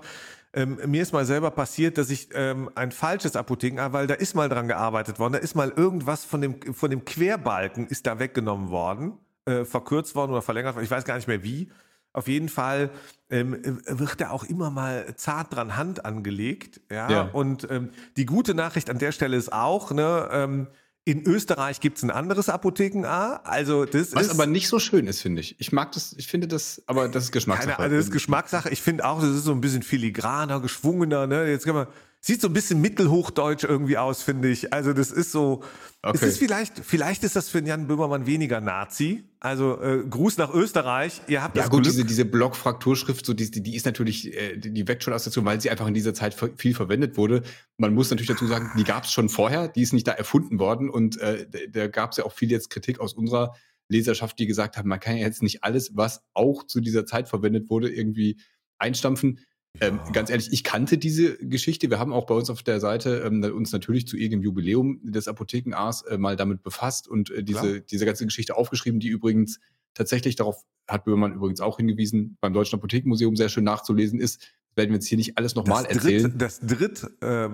ähm, 0.53 0.80
mir 0.86 1.01
ist 1.01 1.13
mal 1.13 1.25
selber 1.25 1.51
passiert, 1.51 1.98
dass 1.98 2.10
ich 2.10 2.30
ähm, 2.34 2.70
ein 2.75 2.91
falsches 2.91 3.36
Apotheken, 3.36 3.94
weil 3.94 4.08
da 4.08 4.15
ist 4.15 4.36
mal 4.36 4.50
dran 4.50 4.68
gearbeitet 4.68 5.20
worden, 5.20 5.34
da 5.34 5.39
ist 5.39 5.56
mal 5.56 5.70
irgendwas 5.70 6.25
von 6.25 6.41
dem, 6.41 6.62
von 6.74 6.89
dem 6.89 7.06
Querbalken 7.06 7.88
ist 7.88 8.06
da 8.06 8.20
weggenommen 8.20 8.70
worden, 8.70 9.13
äh, 9.46 9.63
verkürzt 9.63 10.15
worden 10.15 10.32
oder 10.32 10.41
verlängert 10.41 10.75
worden, 10.75 10.84
ich 10.84 10.91
weiß 10.91 11.06
gar 11.06 11.15
nicht 11.15 11.27
mehr 11.27 11.44
wie. 11.44 11.72
Auf 12.13 12.27
jeden 12.27 12.50
Fall 12.50 12.89
ähm, 13.30 13.82
wird 13.88 14.20
da 14.20 14.32
auch 14.32 14.44
immer 14.44 14.70
mal 14.70 15.15
zart 15.15 15.56
dran 15.56 15.77
Hand 15.77 16.03
angelegt. 16.03 16.82
Ja. 16.91 17.10
ja. 17.10 17.22
Und 17.32 17.70
ähm, 17.72 17.91
die 18.18 18.25
gute 18.25 18.53
Nachricht 18.53 18.89
an 18.89 19.00
der 19.00 19.13
Stelle 19.13 19.38
ist 19.38 19.53
auch, 19.53 19.91
ne, 19.91 20.27
ähm, 20.34 20.68
in 21.03 21.25
Österreich 21.25 21.79
gibt 21.79 21.98
es 21.98 22.03
ein 22.03 22.12
anderes 22.12 22.48
Apotheken-A. 22.50 23.38
Also 23.43 23.86
das 23.86 24.13
Was 24.13 24.27
ist, 24.27 24.31
aber 24.31 24.46
nicht 24.46 24.67
so 24.67 24.79
schön 24.79 25.08
ist, 25.08 25.22
finde 25.22 25.41
ich. 25.41 25.60
Ich 25.60 25.72
mag 25.72 25.91
das, 25.93 26.13
ich 26.17 26.27
finde 26.27 26.48
das, 26.48 26.81
aber 26.86 27.10
das 27.10 27.25
ist 27.25 27.31
Geschmackssache. 27.31 27.75
Keine, 27.75 27.84
also 27.84 27.96
das 27.96 28.05
ist 28.05 28.12
Geschmackssache. 28.12 28.70
Ich 28.70 28.81
finde 28.81 29.05
auch, 29.05 29.20
das 29.20 29.31
ist 29.31 29.43
so 29.43 29.51
ein 29.51 29.62
bisschen 29.62 29.81
filigraner, 29.81 30.60
geschwungener. 30.60 31.25
Ne? 31.25 31.50
Jetzt 31.50 31.65
kann 31.65 31.75
man, 31.75 31.88
Sieht 32.24 32.39
so 32.39 32.50
ein 32.50 32.53
bisschen 32.53 32.79
mittelhochdeutsch 32.81 33.63
irgendwie 33.63 33.98
aus, 33.98 34.22
finde 34.22 34.50
ich. 34.50 34.72
Also 34.72 34.93
das 34.93 35.12
ist 35.12 35.31
so. 35.31 35.63
Okay. 36.03 36.17
Es 36.17 36.22
ist 36.22 36.38
vielleicht, 36.38 36.79
vielleicht 36.86 37.24
ist 37.24 37.36
das 37.36 37.50
für 37.50 37.63
Jan 37.63 37.88
Böhmermann 37.88 38.27
weniger 38.27 38.62
Nazi. 38.62 39.24
Also 39.43 39.81
äh, 39.81 40.03
Gruß 40.07 40.38
nach 40.38 40.53
Österreich. 40.53 41.19
Ihr 41.27 41.41
habt 41.41 41.57
ja 41.57 41.63
das 41.63 41.71
gut, 41.71 41.81
Glück. 41.81 41.91
diese 41.91 42.05
diese 42.05 42.25
Blockfrakturschrift, 42.25 43.25
so 43.25 43.33
die, 43.33 43.50
die 43.50 43.75
ist 43.75 43.88
natürlich, 43.88 44.31
äh, 44.38 44.55
die 44.55 44.88
weckt 44.88 45.03
schon 45.03 45.13
Assoziation, 45.13 45.45
weil 45.45 45.60
sie 45.60 45.71
einfach 45.71 45.88
in 45.88 45.95
dieser 45.95 46.13
Zeit 46.13 46.36
viel 46.57 46.75
verwendet 46.75 47.17
wurde. 47.17 47.41
Man 47.77 47.95
muss 47.95 48.12
natürlich 48.12 48.27
dazu 48.27 48.45
sagen, 48.45 48.69
die 48.77 48.83
gab 48.83 49.05
es 49.05 49.12
schon 49.12 49.29
vorher. 49.29 49.67
Die 49.67 49.81
ist 49.81 49.93
nicht 49.93 50.07
da 50.07 50.12
erfunden 50.12 50.60
worden 50.60 50.91
und 50.91 51.17
äh, 51.17 51.48
da 51.71 51.88
gab 51.88 52.12
es 52.12 52.17
ja 52.17 52.25
auch 52.25 52.33
viel 52.33 52.51
jetzt 52.51 52.69
Kritik 52.69 53.00
aus 53.00 53.13
unserer 53.13 53.55
Leserschaft, 53.88 54.38
die 54.38 54.45
gesagt 54.45 54.77
haben, 54.77 54.88
man 54.88 55.00
kann 55.00 55.17
ja 55.17 55.25
jetzt 55.25 55.41
nicht 55.41 55.63
alles, 55.63 55.98
was 55.98 56.21
auch 56.36 56.63
zu 56.63 56.79
dieser 56.79 57.07
Zeit 57.07 57.27
verwendet 57.27 57.71
wurde, 57.71 57.91
irgendwie 57.91 58.39
einstampfen. 58.77 59.39
Ähm, 59.79 59.99
ganz 60.11 60.29
ehrlich, 60.29 60.51
ich 60.51 60.63
kannte 60.63 60.97
diese 60.97 61.37
Geschichte. 61.37 61.89
Wir 61.89 61.97
haben 61.97 62.13
auch 62.13 62.25
bei 62.25 62.35
uns 62.35 62.49
auf 62.49 62.61
der 62.61 62.79
Seite 62.79 63.23
ähm, 63.25 63.41
uns 63.43 63.71
natürlich 63.71 64.07
zu 64.07 64.17
irgendeinem 64.17 64.43
Jubiläum 64.43 64.99
des 65.03 65.27
Apothekenars 65.27 66.03
äh, 66.03 66.17
mal 66.17 66.35
damit 66.35 66.61
befasst 66.61 67.07
und 67.07 67.31
äh, 67.31 67.43
diese, 67.43 67.81
diese 67.81 68.05
ganze 68.05 68.25
Geschichte 68.25 68.57
aufgeschrieben, 68.57 68.99
die 68.99 69.07
übrigens 69.07 69.59
tatsächlich 69.93 70.35
darauf 70.35 70.63
hat 70.87 71.05
Böhmermann 71.05 71.33
übrigens 71.33 71.61
auch 71.61 71.77
hingewiesen, 71.77 72.37
beim 72.41 72.53
Deutschen 72.53 72.77
Apothekenmuseum 72.77 73.35
sehr 73.35 73.49
schön 73.49 73.63
nachzulesen 73.63 74.19
ist, 74.19 74.45
werden 74.75 74.89
wir 74.89 74.95
jetzt 74.95 75.07
hier 75.07 75.17
nicht 75.17 75.37
alles 75.37 75.55
nochmal 75.55 75.85
erzählen. 75.85 76.33
Das 76.37 76.59
dritt 76.59 77.05
äh, 77.21 77.49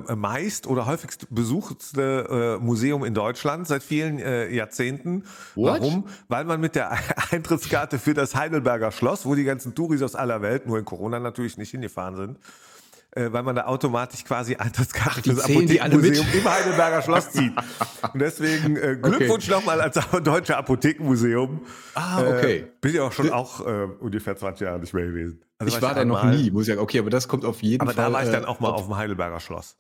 oder 0.68 0.86
häufigst 0.86 1.28
besuchte 1.30 2.58
äh, 2.60 2.64
Museum 2.64 3.04
in 3.04 3.14
Deutschland 3.14 3.68
seit 3.68 3.84
vielen 3.84 4.20
äh, 4.20 4.54
Jahrzehnten. 4.54 5.24
What? 5.56 5.82
Warum? 5.82 6.08
Weil 6.28 6.46
man 6.46 6.62
mit 6.62 6.76
der 6.76 6.92
Eintrittskarte 7.32 7.98
für 7.98 8.14
das 8.14 8.36
Heidelberger 8.36 8.92
Schloss, 8.92 9.26
wo 9.26 9.36
die 9.36 9.44
ganzen 9.44 9.74
Touris 9.74 10.02
aus 10.02 10.16
aller 10.16 10.42
Welt, 10.42 10.68
nur 10.68 10.78
in 10.78 10.86
Corona 10.86 11.20
natürlich 11.20 11.58
nicht 11.58 11.72
hingefahren 11.72 12.16
sind, 12.16 12.40
äh, 13.18 13.34
weil 13.34 13.44
man 13.44 13.56
da 13.56 13.66
automatisch 13.66 14.24
quasi 14.24 14.56
Eintrittskarte 14.56 15.24
fürs 15.24 15.46
Apothekenmuseum 15.46 16.26
im 16.34 16.50
Heidelberger 16.50 17.02
Schloss 17.02 17.30
zieht. 17.32 17.54
Und 18.14 18.20
deswegen 18.20 18.78
äh, 18.78 18.98
Glückwunsch 19.02 19.46
okay. 19.46 19.52
nochmal 19.52 19.82
als 19.82 20.00
Deutsche 20.24 20.56
Apothekenmuseum. 20.56 21.62
Ah, 21.96 22.22
okay. 22.22 22.58
Äh, 22.58 22.68
bin 22.80 22.96
ja 22.96 23.04
auch 23.04 23.12
schon 23.12 23.32
auch 23.32 23.66
äh, 23.66 23.88
ungefähr 24.00 24.36
20 24.36 24.66
Jahre 24.66 24.80
nicht 24.80 24.94
mehr 24.94 25.06
gewesen. 25.06 25.42
Also 25.58 25.76
ich 25.76 25.82
war, 25.82 25.96
da 25.96 26.06
noch 26.06 26.24
nie, 26.26 26.52
muss 26.52 26.64
ich 26.64 26.68
sagen. 26.68 26.80
Okay, 26.80 27.00
aber 27.00 27.10
das 27.10 27.28
kommt 27.28 27.44
auf 27.44 27.64
jeden 27.64 27.82
aber 27.82 27.94
Fall. 27.94 28.06
Aber 28.06 28.12
da 28.14 28.18
war 28.20 28.24
ich 28.24 28.32
dann 28.32 28.44
äh, 28.44 28.48
auch 28.48 28.60
mal 28.60 28.70
auf 28.70 28.86
dem 28.86 28.96
Heidelberger 28.96 29.40
Schloss. 29.40 29.78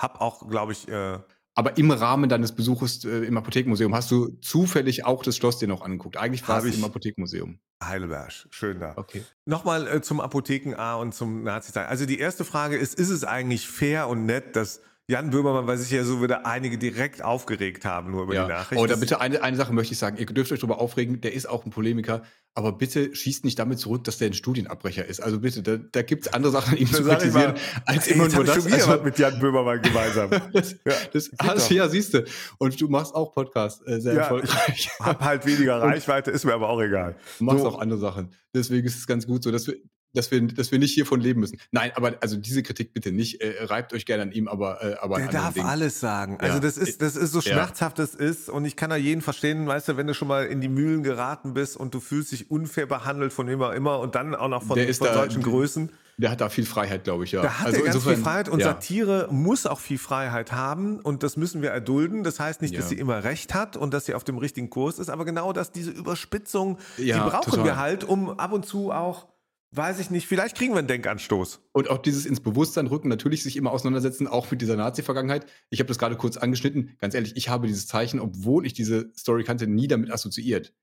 Hab 0.00 0.20
auch, 0.20 0.48
glaube 0.48 0.72
ich, 0.72 0.88
äh, 0.88 1.18
aber 1.60 1.76
im 1.76 1.90
Rahmen 1.90 2.30
deines 2.30 2.52
Besuches 2.52 3.04
äh, 3.04 3.26
im 3.26 3.36
Apothekenmuseum 3.36 3.94
hast 3.94 4.10
du 4.10 4.28
zufällig 4.40 5.04
auch 5.04 5.22
das 5.22 5.36
Schloss 5.36 5.58
dir 5.58 5.68
noch 5.68 5.82
angeguckt. 5.82 6.16
Eigentlich 6.16 6.48
war 6.48 6.64
es 6.64 6.74
im 6.74 6.82
Apothekenmuseum. 6.82 7.58
Heidelberg, 7.84 8.32
schön 8.48 8.80
da. 8.80 8.94
Okay. 8.96 9.22
Nochmal 9.44 9.86
äh, 9.86 10.00
zum 10.00 10.22
Apotheken 10.22 10.74
A 10.76 10.94
und 10.94 11.14
zum 11.14 11.42
Nazi-Zeit. 11.42 11.86
Also 11.86 12.06
die 12.06 12.18
erste 12.18 12.46
Frage 12.46 12.78
ist, 12.78 12.94
ist 12.94 13.10
es 13.10 13.24
eigentlich 13.24 13.68
fair 13.68 14.08
und 14.08 14.24
nett, 14.24 14.56
dass 14.56 14.80
Jan 15.10 15.30
Böhmermann, 15.30 15.66
weil 15.66 15.76
sich 15.76 15.90
ja 15.90 16.04
so 16.04 16.22
wieder 16.22 16.46
einige 16.46 16.78
direkt 16.78 17.22
aufgeregt 17.22 17.84
haben, 17.84 18.12
nur 18.12 18.22
über 18.22 18.34
ja. 18.34 18.44
die 18.44 18.52
Nachricht. 18.52 18.80
Oder 18.80 18.96
bitte 18.96 19.20
eine, 19.20 19.42
eine 19.42 19.56
Sache 19.56 19.72
möchte 19.72 19.92
ich 19.92 19.98
sagen. 19.98 20.16
Ihr 20.18 20.26
dürft 20.26 20.52
euch 20.52 20.60
darüber 20.60 20.80
aufregen, 20.80 21.20
der 21.20 21.32
ist 21.32 21.48
auch 21.48 21.64
ein 21.64 21.70
Polemiker, 21.70 22.22
aber 22.54 22.72
bitte 22.72 23.12
schießt 23.14 23.44
nicht 23.44 23.58
damit 23.58 23.80
zurück, 23.80 24.04
dass 24.04 24.18
der 24.18 24.28
ein 24.28 24.34
Studienabbrecher 24.34 25.04
ist. 25.04 25.20
Also 25.20 25.40
bitte, 25.40 25.62
da, 25.62 25.78
da 25.78 26.02
gibt 26.02 26.26
es 26.26 26.32
andere 26.32 26.52
Sachen, 26.52 26.78
ihn 26.78 26.86
zu 26.92 27.02
kritisieren, 27.02 27.54
als 27.86 28.06
immer 28.06 28.28
nur 28.28 28.44
das. 28.44 28.64
Wieder 28.64 28.86
also, 28.88 29.02
mit 29.02 29.18
Jan 29.18 29.40
Böhmermann 29.40 29.82
gemeinsam. 29.82 30.30
das, 30.52 30.76
ja, 30.84 30.92
das 31.12 31.68
ja, 31.70 31.88
siehst 31.88 32.14
du. 32.14 32.24
Und 32.58 32.80
du 32.80 32.88
machst 32.88 33.12
auch 33.12 33.32
Podcast 33.32 33.86
äh, 33.88 34.00
sehr 34.00 34.14
ja, 34.14 34.20
erfolgreich. 34.20 34.74
Ich 34.76 34.90
hab 35.00 35.20
halt 35.24 35.44
weniger 35.44 35.76
Reichweite, 35.82 36.30
ist 36.30 36.44
mir 36.44 36.54
aber 36.54 36.68
auch 36.68 36.80
egal. 36.80 37.16
Du 37.38 37.44
machst 37.44 37.62
so. 37.62 37.68
auch 37.68 37.80
andere 37.80 37.98
Sachen. 37.98 38.32
Deswegen 38.54 38.86
ist 38.86 38.96
es 38.96 39.08
ganz 39.08 39.26
gut 39.26 39.42
so, 39.42 39.50
dass 39.50 39.66
wir, 39.66 39.74
dass 40.12 40.30
wir, 40.30 40.40
dass 40.42 40.72
wir 40.72 40.78
nicht 40.78 40.92
hiervon 40.92 41.20
leben 41.20 41.40
müssen. 41.40 41.58
Nein, 41.70 41.92
aber 41.94 42.16
also 42.20 42.36
diese 42.36 42.62
Kritik 42.62 42.92
bitte 42.92 43.12
nicht. 43.12 43.40
Äh, 43.40 43.64
reibt 43.64 43.92
euch 43.92 44.06
gerne 44.06 44.24
an 44.24 44.32
ihm, 44.32 44.48
aber 44.48 44.82
äh, 44.82 44.96
aber 45.00 45.18
der 45.18 45.28
darf 45.28 45.54
Dingen. 45.54 45.66
alles 45.66 46.00
sagen. 46.00 46.38
Also 46.40 46.54
ja. 46.54 46.60
das 46.60 46.76
ist 46.76 47.00
das 47.00 47.16
ist 47.16 47.32
so 47.32 47.40
schmerzhaft 47.40 47.98
ja. 47.98 48.04
das 48.04 48.14
ist 48.14 48.48
und 48.48 48.64
ich 48.64 48.76
kann 48.76 48.90
da 48.90 48.96
jeden 48.96 49.22
verstehen, 49.22 49.66
weißt 49.66 49.88
du, 49.88 49.96
wenn 49.96 50.06
du 50.06 50.14
schon 50.14 50.28
mal 50.28 50.46
in 50.46 50.60
die 50.60 50.68
Mühlen 50.68 51.02
geraten 51.02 51.54
bist 51.54 51.76
und 51.76 51.94
du 51.94 52.00
fühlst 52.00 52.32
dich 52.32 52.50
unfair 52.50 52.86
behandelt 52.86 53.32
von 53.32 53.48
immer 53.48 53.74
immer 53.74 54.00
und 54.00 54.14
dann 54.14 54.34
auch 54.34 54.48
noch 54.48 54.62
von, 54.62 54.78
von 54.78 55.06
da, 55.06 55.14
solchen 55.14 55.42
Größen. 55.42 55.90
Der 56.18 56.30
hat 56.30 56.42
da 56.42 56.50
viel 56.50 56.66
Freiheit, 56.66 57.04
glaube 57.04 57.24
ich, 57.24 57.32
ja. 57.32 57.40
Da 57.40 57.60
hat 57.60 57.66
also 57.68 57.78
er 57.78 57.84
ganz 57.84 57.94
insofern, 57.94 58.16
viel 58.16 58.24
Freiheit 58.24 58.48
und 58.50 58.60
ja. 58.60 58.66
Satire 58.66 59.28
muss 59.30 59.64
auch 59.64 59.80
viel 59.80 59.96
Freiheit 59.96 60.52
haben 60.52 61.00
und 61.00 61.22
das 61.22 61.38
müssen 61.38 61.62
wir 61.62 61.70
erdulden. 61.70 62.24
Das 62.24 62.38
heißt 62.38 62.60
nicht, 62.60 62.76
dass 62.76 62.90
sie 62.90 62.96
immer 62.96 63.24
recht 63.24 63.54
hat 63.54 63.76
und 63.78 63.94
dass 63.94 64.04
sie 64.04 64.14
auf 64.14 64.24
dem 64.24 64.36
richtigen 64.36 64.68
Kurs 64.68 64.98
ist, 64.98 65.08
aber 65.08 65.24
genau 65.24 65.54
das, 65.54 65.72
diese 65.72 65.90
Überspitzung, 65.90 66.78
die 66.98 67.12
brauchen 67.12 67.50
total. 67.50 67.64
wir 67.64 67.76
halt, 67.76 68.04
um 68.04 68.38
ab 68.38 68.52
und 68.52 68.66
zu 68.66 68.92
auch 68.92 69.28
Weiß 69.72 70.00
ich 70.00 70.10
nicht, 70.10 70.26
vielleicht 70.26 70.56
kriegen 70.56 70.72
wir 70.72 70.80
einen 70.80 70.88
Denkanstoß. 70.88 71.60
Und 71.72 71.90
auch 71.90 71.98
dieses 71.98 72.26
ins 72.26 72.40
Bewusstsein 72.40 72.88
rücken, 72.88 73.08
natürlich 73.08 73.44
sich 73.44 73.56
immer 73.56 73.70
auseinandersetzen, 73.70 74.26
auch 74.26 74.50
mit 74.50 74.60
dieser 74.60 74.74
Nazi-Vergangenheit. 74.74 75.46
Ich 75.70 75.78
habe 75.78 75.86
das 75.86 75.98
gerade 75.98 76.16
kurz 76.16 76.36
angeschnitten. 76.36 76.96
Ganz 76.98 77.14
ehrlich, 77.14 77.36
ich 77.36 77.48
habe 77.48 77.68
dieses 77.68 77.86
Zeichen, 77.86 78.18
obwohl 78.18 78.66
ich 78.66 78.72
diese 78.72 79.12
Story 79.16 79.44
kannte, 79.44 79.68
nie 79.68 79.86
damit 79.86 80.10
assoziiert. 80.10 80.74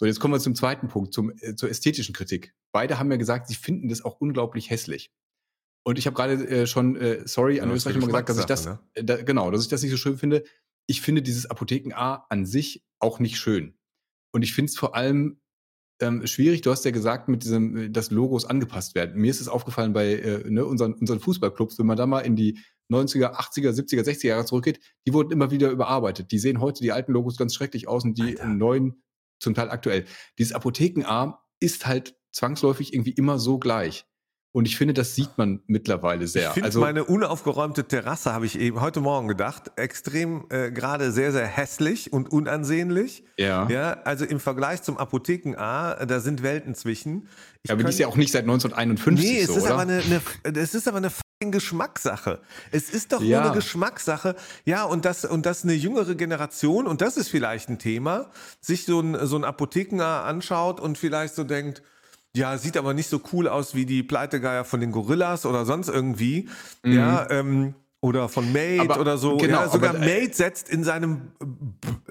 So, 0.00 0.06
jetzt 0.06 0.18
kommen 0.18 0.34
wir 0.34 0.40
zum 0.40 0.56
zweiten 0.56 0.88
Punkt, 0.88 1.14
zum, 1.14 1.30
äh, 1.38 1.54
zur 1.54 1.70
ästhetischen 1.70 2.14
Kritik. 2.14 2.54
Beide 2.72 2.98
haben 2.98 3.10
ja 3.12 3.16
gesagt, 3.16 3.46
sie 3.46 3.54
finden 3.54 3.88
das 3.88 4.04
auch 4.04 4.20
unglaublich 4.20 4.70
hässlich. 4.70 5.12
Und 5.84 5.98
ich 5.98 6.06
habe 6.06 6.16
gerade 6.16 6.34
äh, 6.48 6.66
schon, 6.66 6.96
äh, 6.96 7.22
sorry, 7.26 7.60
an 7.60 7.68
ja, 7.68 7.74
Österreich 7.76 7.96
immer 7.96 8.06
gesagt, 8.06 8.28
dass 8.28 8.38
ich 8.38 8.46
das, 8.46 8.66
ne? 8.66 8.80
da, 8.94 9.22
genau, 9.22 9.52
dass 9.52 9.62
ich 9.62 9.68
das 9.68 9.82
nicht 9.82 9.92
so 9.92 9.96
schön 9.96 10.18
finde. 10.18 10.42
Ich 10.88 11.00
finde 11.00 11.22
dieses 11.22 11.46
Apotheken 11.46 11.92
A 11.94 12.26
an 12.28 12.46
sich 12.46 12.84
auch 12.98 13.20
nicht 13.20 13.38
schön. 13.38 13.78
Und 14.32 14.42
ich 14.42 14.54
finde 14.54 14.70
es 14.70 14.78
vor 14.78 14.96
allem 14.96 15.40
ähm, 16.02 16.26
schwierig. 16.26 16.60
Du 16.60 16.70
hast 16.70 16.84
ja 16.84 16.90
gesagt, 16.90 17.28
mit 17.28 17.44
diesem, 17.44 17.76
äh, 17.76 17.90
dass 17.90 18.10
Logos 18.10 18.44
angepasst 18.44 18.94
werden. 18.94 19.20
Mir 19.20 19.30
ist 19.30 19.40
es 19.40 19.48
aufgefallen 19.48 19.92
bei 19.92 20.14
äh, 20.14 20.50
ne, 20.50 20.64
unseren, 20.64 20.94
unseren 20.94 21.20
Fußballclubs, 21.20 21.78
wenn 21.78 21.86
man 21.86 21.96
da 21.96 22.06
mal 22.06 22.20
in 22.20 22.36
die 22.36 22.58
90er, 22.90 23.34
80er, 23.34 23.70
70er, 23.70 24.02
60er 24.02 24.26
Jahre 24.26 24.44
zurückgeht, 24.44 24.80
die 25.06 25.14
wurden 25.14 25.32
immer 25.32 25.50
wieder 25.50 25.70
überarbeitet. 25.70 26.30
Die 26.30 26.38
sehen 26.38 26.60
heute 26.60 26.82
die 26.82 26.92
alten 26.92 27.12
Logos 27.12 27.36
ganz 27.36 27.54
schrecklich 27.54 27.88
aus 27.88 28.04
und 28.04 28.18
die 28.18 28.38
Alter. 28.38 28.48
neuen 28.48 29.02
zum 29.40 29.54
Teil 29.54 29.70
aktuell. 29.70 30.04
Dieses 30.38 30.52
Apothekenarm 30.52 31.36
ist 31.60 31.86
halt 31.86 32.16
zwangsläufig 32.32 32.92
irgendwie 32.92 33.12
immer 33.12 33.38
so 33.38 33.58
gleich. 33.58 34.04
Und 34.54 34.68
ich 34.68 34.76
finde, 34.76 34.92
das 34.92 35.14
sieht 35.14 35.38
man 35.38 35.60
mittlerweile 35.66 36.26
sehr. 36.26 36.48
Ich 36.48 36.54
finde 36.54 36.66
also, 36.66 36.80
meine 36.80 37.04
unaufgeräumte 37.04 37.84
Terrasse, 37.84 38.34
habe 38.34 38.44
ich 38.44 38.58
eben 38.58 38.82
heute 38.82 39.00
Morgen 39.00 39.26
gedacht, 39.26 39.72
extrem 39.76 40.44
äh, 40.50 40.70
gerade 40.70 41.10
sehr, 41.10 41.32
sehr 41.32 41.46
hässlich 41.46 42.12
und 42.12 42.30
unansehnlich. 42.30 43.24
Ja. 43.38 43.66
ja. 43.70 43.94
Also 44.04 44.26
im 44.26 44.40
Vergleich 44.40 44.82
zum 44.82 44.98
Apotheken 44.98 45.56
A, 45.56 46.04
da 46.04 46.20
sind 46.20 46.42
Welten 46.42 46.74
zwischen. 46.74 47.28
Ich 47.62 47.70
ja, 47.70 47.74
aber 47.74 47.84
die 47.84 47.88
ist 47.88 47.98
ja 47.98 48.08
auch 48.08 48.16
nicht 48.16 48.30
seit 48.30 48.42
1951 48.42 49.24
nee, 49.24 49.40
es 49.40 49.46
so, 49.46 49.56
ist 49.56 49.62
oder? 49.62 49.72
aber 49.72 49.82
eine, 49.82 50.02
eine, 50.44 50.60
es 50.60 50.74
ist 50.74 50.86
aber 50.86 50.98
eine 50.98 51.10
Geschmackssache. 51.50 52.40
Es 52.70 52.90
ist 52.90 53.12
doch 53.12 53.22
ja. 53.22 53.40
nur 53.40 53.46
eine 53.46 53.56
Geschmackssache. 53.56 54.36
Ja, 54.66 54.84
und 54.84 55.06
das, 55.06 55.24
und 55.24 55.46
das 55.46 55.64
eine 55.64 55.72
jüngere 55.72 56.14
Generation, 56.14 56.86
und 56.86 57.00
das 57.00 57.16
ist 57.16 57.28
vielleicht 57.28 57.70
ein 57.70 57.78
Thema, 57.78 58.30
sich 58.60 58.84
so 58.84 59.00
ein, 59.00 59.26
so 59.26 59.36
ein 59.36 59.44
Apotheken 59.44 60.02
anschaut 60.02 60.78
und 60.78 60.98
vielleicht 60.98 61.34
so 61.34 61.42
denkt, 61.42 61.82
ja, 62.34 62.56
sieht 62.56 62.76
aber 62.76 62.94
nicht 62.94 63.08
so 63.08 63.20
cool 63.32 63.48
aus 63.48 63.74
wie 63.74 63.84
die 63.84 64.02
Pleitegeier 64.02 64.64
von 64.64 64.80
den 64.80 64.92
Gorillas 64.92 65.44
oder 65.44 65.66
sonst 65.66 65.88
irgendwie. 65.88 66.48
Mhm. 66.82 66.92
Ja, 66.92 67.30
ähm, 67.30 67.74
oder 68.00 68.28
von 68.28 68.52
Mate 68.52 68.98
oder 68.98 69.16
so. 69.16 69.36
Genau, 69.36 69.60
ja, 69.60 69.68
sogar 69.68 69.90
aber, 69.90 70.04
äh, 70.04 70.20
Mate 70.22 70.34
setzt 70.34 70.68
in 70.68 70.82
seinem, 70.82 71.32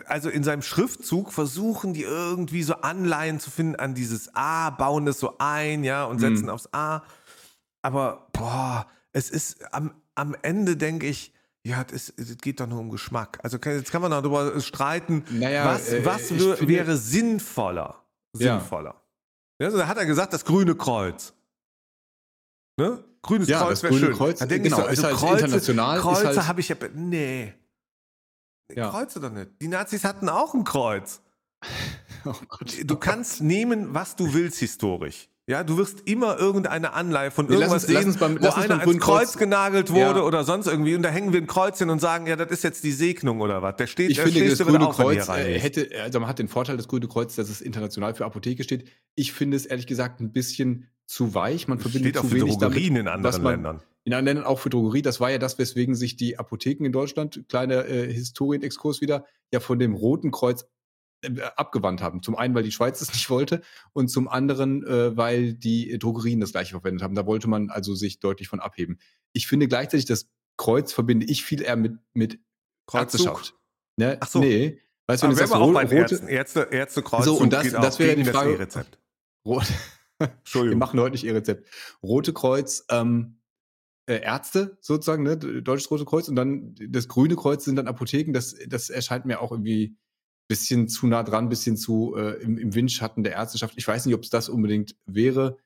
also 0.05 0.29
in 0.29 0.43
seinem 0.43 0.61
Schriftzug 0.61 1.33
versuchen 1.33 1.93
die 1.93 2.03
irgendwie 2.03 2.63
so 2.63 2.75
Anleihen 2.75 3.39
zu 3.39 3.51
finden 3.51 3.75
an 3.75 3.93
dieses 3.93 4.33
A, 4.33 4.69
bauen 4.69 5.05
das 5.05 5.19
so 5.19 5.35
ein, 5.37 5.83
ja, 5.83 6.05
und 6.05 6.19
setzen 6.19 6.43
mhm. 6.43 6.49
aufs 6.49 6.69
A. 6.71 7.03
Aber 7.81 8.27
boah, 8.31 8.87
es 9.11 9.29
ist 9.29 9.73
am, 9.73 9.93
am 10.15 10.35
Ende 10.41 10.77
denke 10.77 11.07
ich, 11.07 11.33
ja, 11.63 11.85
es 11.91 12.13
geht 12.41 12.59
doch 12.59 12.67
nur 12.67 12.79
um 12.79 12.89
Geschmack. 12.89 13.39
Also 13.43 13.57
jetzt 13.57 13.91
kann 13.91 14.01
man 14.01 14.11
darüber 14.11 14.59
streiten, 14.61 15.25
naja, 15.29 15.65
was, 15.65 15.91
was 16.05 16.31
äh, 16.31 16.67
wäre 16.67 16.95
sinnvoller. 16.95 18.01
Sinnvoller. 18.33 18.95
Ja, 18.95 19.00
so, 19.69 19.77
da 19.77 19.87
hat 19.87 19.97
er 19.97 20.05
gesagt, 20.05 20.33
das 20.33 20.45
grüne 20.45 20.75
Kreuz. 20.75 21.33
Ne? 22.77 23.03
Grünes 23.21 23.47
ja, 23.47 23.59
Kreuz 23.59 23.83
wäre 23.83 23.93
schön. 23.93 24.13
Kreuz, 24.13 24.39
dann 24.39 24.49
genau, 24.49 24.77
so, 24.77 24.83
also 24.83 24.93
ist 24.93 25.03
halt 25.03 25.15
Kreuze, 25.15 25.45
international. 25.45 25.99
Kreuze 25.99 26.27
halt, 26.27 26.47
habe 26.47 26.61
ich 26.61 26.69
ja. 26.69 26.75
Nee. 26.95 27.53
Ja. 28.73 28.89
Kreuze 28.89 29.19
doch 29.19 29.31
nicht. 29.31 29.51
Die 29.61 29.67
Nazis 29.67 30.03
hatten 30.03 30.29
auch 30.29 30.53
ein 30.53 30.63
Kreuz. 30.63 31.21
oh 32.25 32.33
Gott, 32.47 32.75
Du 32.85 32.95
oh 32.95 32.97
kannst 32.97 33.41
nehmen, 33.41 33.93
was 33.93 34.15
du 34.15 34.33
willst 34.33 34.59
historisch. 34.59 35.29
Ja, 35.47 35.63
du 35.63 35.77
wirst 35.77 36.01
immer 36.07 36.37
irgendeine 36.37 36.93
Anleihe 36.93 37.31
von 37.31 37.47
Nee, 37.47 37.53
lass 37.53 37.61
irgendwas 37.61 37.83
uns- 37.83 37.93
lass 37.93 38.01
sehen, 38.03 38.11
uns 38.11 38.19
beim- 38.19 38.39
wo 38.39 38.45
lass 38.45 38.55
uns 38.57 38.65
einer 38.69 38.79
ans 38.79 38.99
Kreuz 38.99 39.37
genagelt 39.37 39.89
wurde 39.89 40.19
Ja. 40.19 40.23
oder 40.23 40.43
sonst 40.43 40.67
irgendwie 40.67 40.95
und 40.95 41.01
da 41.01 41.09
hängen 41.09 41.33
wir 41.33 41.41
ein 41.41 41.47
Kreuz 41.47 41.79
hin 41.79 41.89
und 41.89 41.99
sagen, 41.99 42.27
ja, 42.27 42.35
das 42.35 42.51
ist 42.51 42.63
jetzt 42.63 42.83
die 42.83 42.91
Segnung 42.91 43.41
oder 43.41 43.61
was. 43.61 43.75
Der 43.77 43.87
steht, 43.87 44.11
Ich 44.11 44.17
da 44.17 44.23
finde, 44.23 44.47
das 44.47 44.59
Grüne 44.59 44.87
auf, 44.87 44.95
Kreuz 44.95 45.27
äh, 45.29 45.59
hätte, 45.59 45.89
also 46.03 46.19
man 46.19 46.29
hat 46.29 46.37
den 46.39 46.47
Vorteil 46.47 46.77
des 46.77 46.87
Grüne 46.87 47.07
Kreuz, 47.07 47.35
dass 47.35 47.49
es 47.49 47.59
international 47.59 48.13
für 48.13 48.25
Apotheke 48.25 48.63
steht. 48.63 48.87
Ich 49.15 49.33
finde 49.33 49.57
es 49.57 49.65
ehrlich 49.65 49.87
gesagt 49.87 50.19
ein 50.21 50.31
bisschen 50.31 50.87
zu 51.07 51.33
weich. 51.33 51.67
Man 51.67 51.79
verbindet 51.79 52.11
steht 52.11 52.17
auch 52.19 52.21
zu 52.21 52.29
für 52.29 52.35
wenig 52.41 52.57
Drogerien 52.57 52.93
damit, 52.95 53.01
in 53.01 53.07
anderen 53.07 53.41
man, 53.43 53.53
Ländern. 53.55 53.81
In 54.03 54.13
anderen 54.13 54.25
Ländern 54.37 54.45
auch 54.45 54.59
für 54.59 54.69
Drogerie. 54.69 55.01
Das 55.01 55.19
war 55.19 55.31
ja 55.31 55.37
das, 55.39 55.57
weswegen 55.59 55.95
sich 55.95 56.15
die 56.15 56.37
Apotheken 56.39 56.85
in 56.85 56.91
Deutschland, 56.91 57.43
kleiner 57.49 57.85
äh, 57.87 58.13
Historienexkurs 58.13 59.01
wieder, 59.01 59.25
ja 59.51 59.59
von 59.59 59.79
dem 59.79 59.93
Roten 59.95 60.31
Kreuz 60.31 60.65
abgewandt 61.55 62.01
haben. 62.01 62.23
Zum 62.23 62.35
einen, 62.35 62.55
weil 62.55 62.63
die 62.63 62.71
Schweiz 62.71 63.01
es 63.01 63.09
nicht 63.13 63.29
wollte 63.29 63.61
und 63.93 64.07
zum 64.09 64.27
anderen, 64.27 64.85
äh, 64.85 65.15
weil 65.15 65.53
die 65.53 65.97
Drogerien 65.99 66.39
das 66.39 66.51
gleiche 66.51 66.71
verwendet 66.71 67.03
haben. 67.03 67.15
Da 67.15 67.25
wollte 67.25 67.47
man 67.47 67.69
also 67.69 67.93
sich 67.95 68.19
deutlich 68.19 68.47
von 68.47 68.59
abheben. 68.59 68.99
Ich 69.33 69.47
finde 69.47 69.67
gleichzeitig, 69.67 70.05
das 70.05 70.29
Kreuz 70.57 70.93
verbinde 70.93 71.25
ich 71.27 71.43
viel 71.43 71.61
eher 71.61 71.75
mit, 71.75 71.93
mit 72.13 72.39
Kreuzzug. 72.87 73.19
Ärzteschaft. 73.25 73.55
Ne? 73.97 74.17
Ach 74.19 74.27
so. 74.27 74.39
Nee. 74.39 74.79
Weißt 75.07 75.23
du, 75.23 75.27
wenn 75.27 75.37
wäre 75.37 75.55
auch 75.55 75.73
bei 75.73 75.85
den 75.85 76.01
rote, 76.01 76.13
Ärzten. 76.15 76.27
Ärzte, 76.27 76.67
Ärztekreuz 76.71 77.25
So, 77.25 77.35
und 77.37 77.51
das- 77.51 77.63
geht 77.63 77.73
das 77.73 77.99
wäre 77.99 78.15
die 78.15 78.23
Frage- 78.25 78.51
das 78.51 78.59
E-Rezept. 78.75 78.99
rot, 79.45 79.63
wir 80.19 80.29
Entschuldigung. 80.37 80.79
machen 80.79 80.99
heute 80.99 81.13
nicht 81.13 81.23
ihr 81.23 81.33
Rezept. 81.35 81.67
Rote 82.03 82.31
Kreuz, 82.33 82.85
ähm, 82.89 83.39
äh, 84.07 84.21
Ärzte 84.21 84.77
sozusagen, 84.81 85.23
ne? 85.23 85.37
Deutsches 85.37 85.89
Rote 85.91 86.05
Kreuz 86.05 86.27
und 86.27 86.35
dann 86.35 86.75
das 86.89 87.07
Grüne 87.07 87.35
Kreuz 87.35 87.65
sind 87.65 87.75
dann 87.75 87.87
Apotheken. 87.87 88.31
Das, 88.33 88.55
das 88.67 88.89
erscheint 88.89 89.25
mir 89.25 89.41
auch 89.41 89.51
irgendwie 89.51 89.95
bisschen 90.51 90.89
zu 90.89 91.07
nah 91.07 91.23
dran, 91.23 91.47
bisschen 91.49 91.77
zu 91.77 92.15
äh, 92.17 92.41
im, 92.43 92.57
im 92.57 92.75
Windschatten 92.75 93.23
der 93.23 93.33
Ärzteschaft. 93.33 93.73
Ich 93.77 93.87
weiß 93.87 94.05
nicht, 94.05 94.15
ob 94.15 94.23
es 94.23 94.29
das 94.29 94.49
unbedingt 94.49 94.95
wäre. 95.05 95.57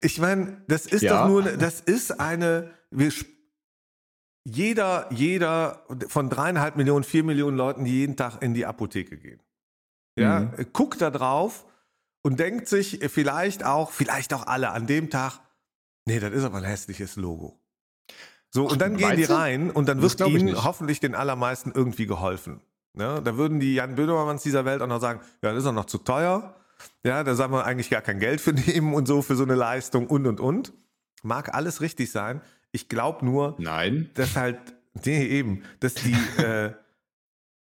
Ich 0.00 0.18
meine, 0.20 0.62
das 0.68 0.86
ist 0.86 1.02
Ja. 1.02 1.22
doch 1.22 1.28
nur, 1.28 1.42
das 1.42 1.80
ist 1.80 2.20
eine, 2.20 2.70
wir, 2.92 3.10
jeder, 4.44 5.12
jeder 5.12 5.84
von 6.08 6.30
dreieinhalb 6.30 6.76
Millionen, 6.76 7.04
vier 7.04 7.24
Millionen 7.24 7.56
Leuten, 7.56 7.84
die 7.84 7.92
jeden 7.92 8.16
Tag 8.16 8.40
in 8.42 8.54
die 8.54 8.64
Apotheke 8.64 9.16
gehen. 9.18 9.40
Ja, 10.18 10.40
Mhm. 10.40 10.66
guckt 10.72 11.00
da 11.00 11.10
drauf 11.10 11.66
und 12.22 12.38
denkt 12.38 12.68
sich 12.68 13.00
vielleicht 13.08 13.64
auch, 13.64 13.90
vielleicht 13.90 14.32
auch 14.34 14.46
alle 14.46 14.70
an 14.70 14.86
dem 14.86 15.10
Tag, 15.10 15.40
nee, 16.06 16.20
das 16.20 16.32
ist 16.32 16.44
aber 16.44 16.58
ein 16.58 16.64
hässliches 16.64 17.16
Logo. 17.16 17.60
So, 18.50 18.66
und 18.68 18.80
dann 18.80 18.96
gehen 18.96 19.16
die 19.16 19.24
rein 19.24 19.70
und 19.70 19.88
dann 19.88 20.00
wird 20.00 20.20
ihnen 20.20 20.64
hoffentlich 20.64 21.00
den 21.00 21.14
allermeisten 21.14 21.70
irgendwie 21.74 22.06
geholfen. 22.06 22.60
Ja, 22.98 23.20
da 23.20 23.36
würden 23.36 23.60
die 23.60 23.74
Jan 23.74 23.94
Böhmermanns 23.94 24.42
dieser 24.42 24.64
Welt 24.64 24.82
auch 24.82 24.86
noch 24.86 25.00
sagen, 25.00 25.20
ja, 25.42 25.52
das 25.52 25.62
ist 25.62 25.68
auch 25.68 25.72
noch 25.72 25.86
zu 25.86 25.98
teuer. 25.98 26.54
Ja, 27.04 27.24
da 27.24 27.34
sagen 27.34 27.52
wir 27.52 27.64
eigentlich 27.64 27.90
gar 27.90 28.02
kein 28.02 28.18
Geld 28.18 28.40
für 28.40 28.52
nehmen 28.52 28.94
und 28.94 29.06
so 29.06 29.22
für 29.22 29.36
so 29.36 29.44
eine 29.44 29.54
Leistung 29.54 30.06
und 30.06 30.26
und 30.26 30.40
und. 30.40 30.72
Mag 31.22 31.54
alles 31.54 31.80
richtig 31.80 32.10
sein. 32.10 32.40
Ich 32.70 32.88
glaube 32.88 33.24
nur, 33.24 33.56
Nein. 33.58 34.10
dass 34.14 34.36
halt, 34.36 34.58
nee, 35.04 35.24
eben, 35.26 35.62
dass 35.80 35.94
die, 35.94 36.12
äh, 36.42 36.72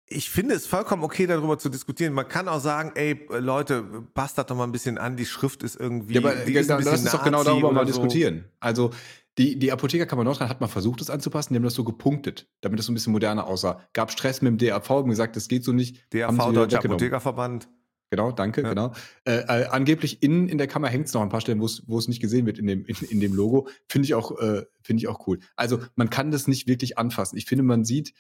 ich 0.07 0.31
finde 0.31 0.55
es 0.55 0.67
vollkommen 0.67 1.03
okay, 1.05 1.27
darüber 1.27 1.59
zu 1.59 1.69
diskutieren. 1.69 2.13
Man 2.13 2.29
kann 2.29 2.49
auch 2.49 2.61
sagen, 2.61 2.93
ey, 2.95 3.27
Leute, 3.39 3.83
passt 4.15 4.39
das 4.39 4.47
doch 4.47 4.57
mal 4.57 4.65
ein 4.65 4.73
bisschen 4.73 4.99
an, 4.99 5.17
die 5.17 5.27
Schrift 5.27 5.63
ist 5.63 5.77
irgendwie, 5.77 6.15
Ja, 6.15 6.21
aber 6.21 6.35
die 6.35 6.55
ist 6.55 6.71
ein 6.71 6.79
bisschen 6.79 6.93
uns 6.93 7.11
doch 7.11 7.25
genau 7.25 7.45
darüber 7.45 7.73
mal 7.73 7.87
so. 7.87 7.93
diskutieren. 7.93 8.45
Also 8.61 8.91
die, 9.39 9.59
die 9.59 9.73
Apothekerkammer 9.73 10.25
Nordrhein 10.25 10.49
hat 10.49 10.61
mal 10.61 10.69
versucht, 10.69 11.01
das 11.01 11.11
anzupassen, 11.11 11.53
die 11.53 11.57
haben 11.57 11.65
das 11.65 11.75
so 11.75 11.85
gepunktet, 11.85 12.49
damit 12.61 12.79
es 12.79 12.87
so 12.87 12.93
ein 12.93 12.95
bisschen 12.95 13.13
moderner 13.13 13.47
aussah. 13.47 13.81
Gab 13.93 14.11
Stress 14.13 14.43
mit 14.43 14.61
dem 14.61 14.69
DAV, 14.69 14.89
haben 14.89 15.11
gesagt, 15.11 15.37
das 15.37 15.49
geht 15.49 15.65
so 15.65 15.73
nicht. 15.73 16.05
wieder 16.13 16.67
Deutscher. 16.67 16.79
Apothekerverband. 16.85 17.69
Genau, 18.11 18.31
danke, 18.31 18.63
Ja. 18.63 18.69
genau. 18.69 18.93
Äh, 19.25 19.39
äh, 19.39 19.67
angeblich 19.67 20.23
in, 20.23 20.49
in 20.49 20.59
der 20.59 20.69
Kammer 20.69 20.89
hängt 20.89 21.07
es 21.07 21.15
noch 21.15 21.23
ein 21.23 21.31
paar 21.31 21.41
Stellen, 21.41 21.61
wo 21.61 21.99
es 21.99 22.09
nicht 22.09 22.21
gesehen 22.21 22.47
wird 22.47 22.59
in 22.59 22.67
dem, 22.67 22.85
in, 22.85 22.97
in 23.09 23.19
dem 23.19 23.35
Logo. 23.35 23.67
Finde 23.89 24.07
ich, 24.07 24.15
auch, 24.15 24.39
äh, 24.39 24.63
finde 24.83 25.01
ich 25.01 25.09
auch 25.09 25.27
cool. 25.27 25.41
Also 25.57 25.81
man 25.97 26.11
kann 26.11 26.31
das 26.31 26.47
nicht 26.47 26.69
wirklich 26.69 26.97
anfassen. 26.97 27.37
Ich 27.37 27.47
finde, 27.47 27.65
man 27.65 27.85
sieht, 27.85 28.13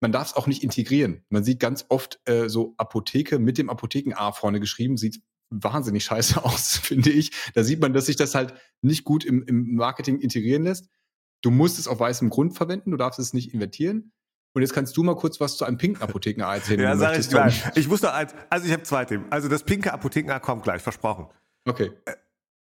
man 0.00 0.12
darf 0.12 0.28
es 0.28 0.34
auch 0.36 0.48
nicht 0.48 0.62
integrieren. 0.62 1.24
Man 1.30 1.44
sieht 1.44 1.60
ganz 1.60 1.86
oft 1.88 2.20
äh, 2.26 2.48
so 2.48 2.74
Apotheke 2.76 3.38
mit 3.38 3.56
dem 3.56 3.70
Apotheken-A 3.70 4.32
vorne 4.32 4.60
geschrieben, 4.60 4.98
sieht 4.98 5.22
wahnsinnig 5.50 6.04
scheiße 6.04 6.44
aus, 6.44 6.76
finde 6.76 7.10
ich. 7.10 7.32
Da 7.54 7.64
sieht 7.64 7.80
man, 7.80 7.92
dass 7.92 8.06
sich 8.06 8.16
das 8.16 8.34
halt 8.34 8.54
nicht 8.82 9.04
gut 9.04 9.24
im, 9.24 9.42
im 9.44 9.74
Marketing 9.74 10.18
integrieren 10.18 10.64
lässt. 10.64 10.88
Du 11.42 11.50
musst 11.50 11.78
es 11.78 11.86
auf 11.86 12.00
weißem 12.00 12.30
Grund 12.30 12.56
verwenden, 12.56 12.90
du 12.90 12.96
darfst 12.96 13.18
es 13.18 13.32
nicht 13.32 13.54
invertieren. 13.54 14.12
Und 14.54 14.62
jetzt 14.62 14.72
kannst 14.72 14.96
du 14.96 15.04
mal 15.04 15.14
kurz 15.14 15.40
was 15.40 15.56
zu 15.56 15.64
einem 15.64 15.78
pinken 15.78 16.02
Apotheken-A 16.02 16.56
erzählen. 16.56 16.80
Ja, 16.82 16.96
sag 16.96 17.18
ich 17.18 17.28
gleich. 17.28 17.62
Ich 17.76 17.88
muss 17.88 18.02
noch 18.02 18.12
eins, 18.12 18.34
also 18.50 18.66
ich 18.66 18.72
habe 18.72 18.82
zwei 18.82 19.04
Themen. 19.04 19.26
Also 19.30 19.48
das 19.48 19.62
pinke 19.62 19.92
Apotheken 19.92 20.40
kommt 20.40 20.64
gleich, 20.64 20.82
versprochen. 20.82 21.28
Okay. 21.64 21.92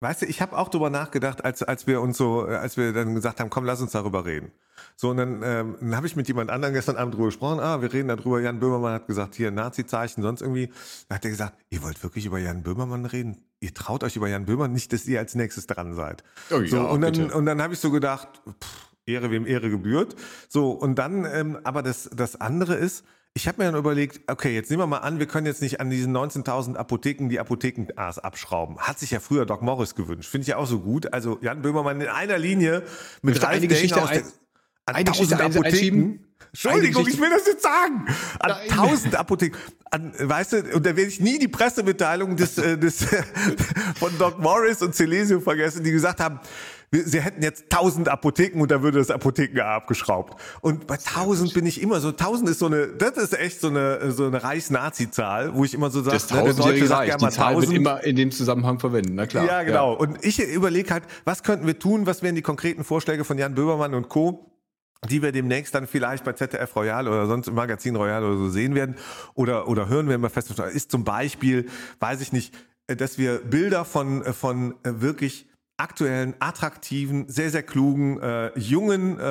Weißt 0.01 0.21
du, 0.21 0.25
ich 0.27 0.41
habe 0.41 0.57
auch 0.57 0.69
drüber 0.69 0.89
nachgedacht, 0.89 1.43
als, 1.43 1.61
als 1.61 1.85
wir 1.85 1.99
uns 1.99 2.17
so, 2.17 2.47
äh, 2.47 2.55
als 2.55 2.77
wir 2.77 2.93
dann 2.93 3.15
gesagt 3.15 3.39
haben, 3.39 3.49
komm, 3.49 3.65
lass 3.65 3.81
uns 3.81 3.91
darüber 3.91 4.25
reden. 4.25 4.51
So, 4.95 5.09
und 5.09 5.17
dann, 5.17 5.41
ähm, 5.43 5.75
dann 5.81 5.95
habe 5.95 6.07
ich 6.07 6.15
mit 6.15 6.27
jemand 6.29 6.49
anderem 6.49 6.73
gestern 6.73 6.95
Abend 6.95 7.15
drüber 7.15 7.25
gesprochen. 7.25 7.59
Ah, 7.59 7.81
wir 7.81 7.91
reden 7.91 8.07
darüber. 8.07 8.39
Jan 8.39 8.59
Böhmermann 8.59 8.93
hat 8.93 9.07
gesagt, 9.07 9.35
hier 9.35 9.51
Nazi-Zeichen, 9.51 10.21
sonst 10.21 10.41
irgendwie. 10.41 10.71
Da 11.09 11.15
hat 11.15 11.25
er 11.25 11.31
gesagt, 11.31 11.57
ihr 11.69 11.83
wollt 11.83 12.01
wirklich 12.01 12.25
über 12.25 12.39
Jan 12.39 12.63
Böhmermann 12.63 13.05
reden? 13.05 13.43
Ihr 13.59 13.73
traut 13.73 14.03
euch 14.05 14.15
über 14.15 14.29
Jan 14.29 14.45
Böhmermann 14.45 14.71
nicht, 14.71 14.93
dass 14.93 15.05
ihr 15.05 15.19
als 15.19 15.35
nächstes 15.35 15.67
dran 15.67 15.93
seid. 15.95 16.23
Oh 16.49 16.63
so, 16.65 16.77
ja, 16.77 16.83
und 16.83 17.01
dann, 17.01 17.13
bitte. 17.13 17.35
und 17.35 17.45
dann 17.45 17.61
habe 17.61 17.73
ich 17.73 17.79
so 17.79 17.91
gedacht, 17.91 18.29
pff, 18.47 18.89
Ehre 19.05 19.31
wem 19.31 19.45
Ehre 19.45 19.69
gebührt. 19.69 20.15
So, 20.47 20.71
und 20.71 20.95
dann, 20.95 21.25
ähm, 21.25 21.57
aber 21.63 21.83
das, 21.83 22.09
das 22.13 22.39
andere 22.39 22.75
ist, 22.75 23.03
ich 23.35 23.47
habe 23.47 23.59
mir 23.61 23.71
dann 23.71 23.79
überlegt, 23.79 24.19
okay, 24.29 24.53
jetzt 24.53 24.69
nehmen 24.69 24.81
wir 24.81 24.87
mal 24.87 24.97
an, 24.97 25.19
wir 25.19 25.27
können 25.27 25.45
jetzt 25.45 25.61
nicht 25.61 25.79
an 25.79 25.89
diesen 25.89 26.15
19.000 26.15 26.75
Apotheken 26.75 27.29
die 27.29 27.39
Apotheken-A's 27.39 28.19
abschrauben. 28.19 28.77
Hat 28.79 28.99
sich 28.99 29.11
ja 29.11 29.19
früher 29.19 29.45
Doc 29.45 29.61
Morris 29.61 29.95
gewünscht. 29.95 30.29
Finde 30.29 30.41
ich 30.43 30.47
ja 30.49 30.57
auch 30.57 30.65
so 30.67 30.79
gut. 30.79 31.13
Also 31.13 31.37
Jan 31.41 31.61
Böhmermann 31.61 32.01
in 32.01 32.07
einer 32.07 32.37
Linie 32.37 32.83
mit 33.21 33.35
Möchte 33.35 33.43
Ralf 33.43 33.51
eine 33.57 33.67
Dehring 33.67 33.69
Geschichte 33.69 34.01
aus 34.01 34.09
der, 34.09 34.17
ein- 34.19 34.25
an 34.85 34.95
eine 34.95 35.05
1000 35.05 35.07
Geschichte 35.29 35.35
ein- 35.35 35.41
Apotheken. 35.51 35.67
einschieben? 35.67 36.25
Entschuldigung, 36.51 37.07
ich 37.07 37.19
will 37.21 37.29
das 37.29 37.45
jetzt 37.45 37.61
sagen. 37.61 38.07
An 38.39 38.49
Nein. 38.49 38.71
1000 38.71 39.15
Apotheken. 39.15 39.57
An, 39.91 40.13
weißt 40.19 40.53
du, 40.53 40.57
und 40.73 40.85
da 40.85 40.95
werde 40.95 41.03
ich 41.09 41.19
nie 41.19 41.37
die 41.37 41.47
Pressemitteilung 41.47 42.35
des, 42.35 42.57
äh, 42.57 42.77
des, 42.77 43.05
von 43.99 44.17
Doc 44.17 44.39
Morris 44.39 44.81
und 44.81 44.95
Celesio 44.95 45.39
vergessen, 45.39 45.83
die 45.83 45.91
gesagt 45.91 46.19
haben, 46.19 46.39
sie 46.91 47.21
hätten 47.21 47.43
jetzt 47.43 47.65
1000 47.71 48.09
Apotheken 48.09 48.61
und 48.61 48.71
da 48.71 48.81
würde 48.81 48.97
das 48.97 49.11
Apotheken 49.11 49.61
abgeschraubt. 49.61 50.39
Und 50.61 50.87
bei 50.87 50.95
1000 50.95 51.53
bin 51.53 51.65
ich 51.65 51.81
immer 51.81 51.99
so, 51.99 52.09
1000 52.09 52.49
ist 52.49 52.59
so 52.59 52.65
eine, 52.65 52.87
das 52.87 53.17
ist 53.17 53.37
echt 53.37 53.61
so 53.61 53.67
eine, 53.67 54.11
so 54.11 54.25
eine 54.25 54.43
Reichs-Nazi-Zahl, 54.43 55.53
wo 55.55 55.63
ich 55.63 55.73
immer 55.73 55.91
so 55.91 56.01
sage, 56.01 56.15
Das 56.15 56.31
ne, 56.31 56.43
der 56.43 56.53
Deutsche 56.53 56.87
sagt 56.87 57.07
Die 57.07 57.23
mal 57.23 57.31
Zahl 57.31 57.55
wird 57.55 57.65
1000. 57.65 57.77
immer 57.77 58.03
in 58.03 58.15
dem 58.15 58.31
Zusammenhang 58.31 58.79
verwenden, 58.79 59.15
na 59.15 59.27
klar. 59.27 59.45
Ja, 59.45 59.63
genau. 59.63 59.93
Und 59.93 60.23
ich 60.25 60.39
überlege 60.39 60.91
halt, 60.91 61.03
was 61.25 61.43
könnten 61.43 61.67
wir 61.67 61.77
tun? 61.77 62.05
Was 62.05 62.23
wären 62.23 62.35
die 62.35 62.41
konkreten 62.41 62.83
Vorschläge 62.83 63.23
von 63.23 63.37
Jan 63.37 63.53
Böhmermann 63.55 63.93
und 63.93 64.09
Co., 64.09 64.45
die 65.09 65.21
wir 65.21 65.31
demnächst 65.31 65.73
dann 65.75 65.87
vielleicht 65.87 66.25
bei 66.25 66.33
ZDF 66.33 66.75
Royal 66.75 67.07
oder 67.07 67.25
sonst 67.25 67.47
im 67.47 67.55
Magazin 67.55 67.95
Royal 67.95 68.23
oder 68.23 68.37
so 68.37 68.49
sehen 68.49 68.75
werden 68.75 68.95
oder, 69.33 69.67
oder 69.69 69.87
hören 69.87 70.09
werden 70.09 70.21
bei 70.21 70.29
Festival. 70.29 70.69
Ist 70.69 70.91
zum 70.91 71.05
Beispiel, 71.05 71.67
weiß 71.99 72.19
ich 72.19 72.33
nicht, 72.33 72.53
dass 72.87 73.17
wir 73.17 73.37
Bilder 73.37 73.85
von, 73.85 74.25
von 74.33 74.73
wirklich 74.83 75.48
aktuellen, 75.79 76.33
attraktiven, 76.39 77.27
sehr, 77.29 77.49
sehr 77.49 77.63
klugen, 77.63 78.19
äh, 78.21 78.57
jungen 78.59 79.17
äh, 79.19 79.23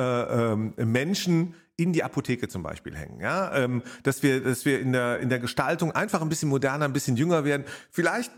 ähm, 0.53 0.73
Menschen 0.77 1.53
in 1.77 1.93
die 1.93 2.03
Apotheke 2.03 2.47
zum 2.49 2.61
Beispiel 2.63 2.95
hängen, 2.97 3.21
ja, 3.21 3.55
ähm, 3.55 3.81
dass 4.03 4.21
wir, 4.23 4.41
dass 4.43 4.65
wir 4.65 4.81
in 4.81 4.91
der 4.91 5.19
in 5.19 5.29
der 5.29 5.39
Gestaltung 5.39 5.91
einfach 5.93 6.21
ein 6.21 6.27
bisschen 6.29 6.49
moderner, 6.49 6.85
ein 6.85 6.93
bisschen 6.93 7.15
jünger 7.15 7.45
werden. 7.45 7.63
Vielleicht 7.91 8.31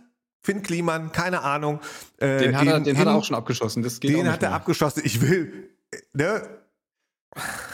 Finn 0.43 0.61
Kliman, 0.63 1.11
keine 1.11 1.41
Ahnung. 1.41 1.79
Äh, 2.17 2.37
Den, 2.39 2.57
hat 2.57 2.67
er, 2.67 2.77
in- 2.77 2.83
den 2.83 2.97
hat 2.97 3.07
er 3.07 3.15
auch 3.15 3.23
schon 3.23 3.35
abgeschossen. 3.35 3.81
Den 3.83 4.31
hat 4.31 4.43
er 4.43 4.53
abgeschossen. 4.53 5.01
Ich 5.05 5.21
will, 5.21 5.69
äh, 5.91 5.97
ne? 6.13 6.41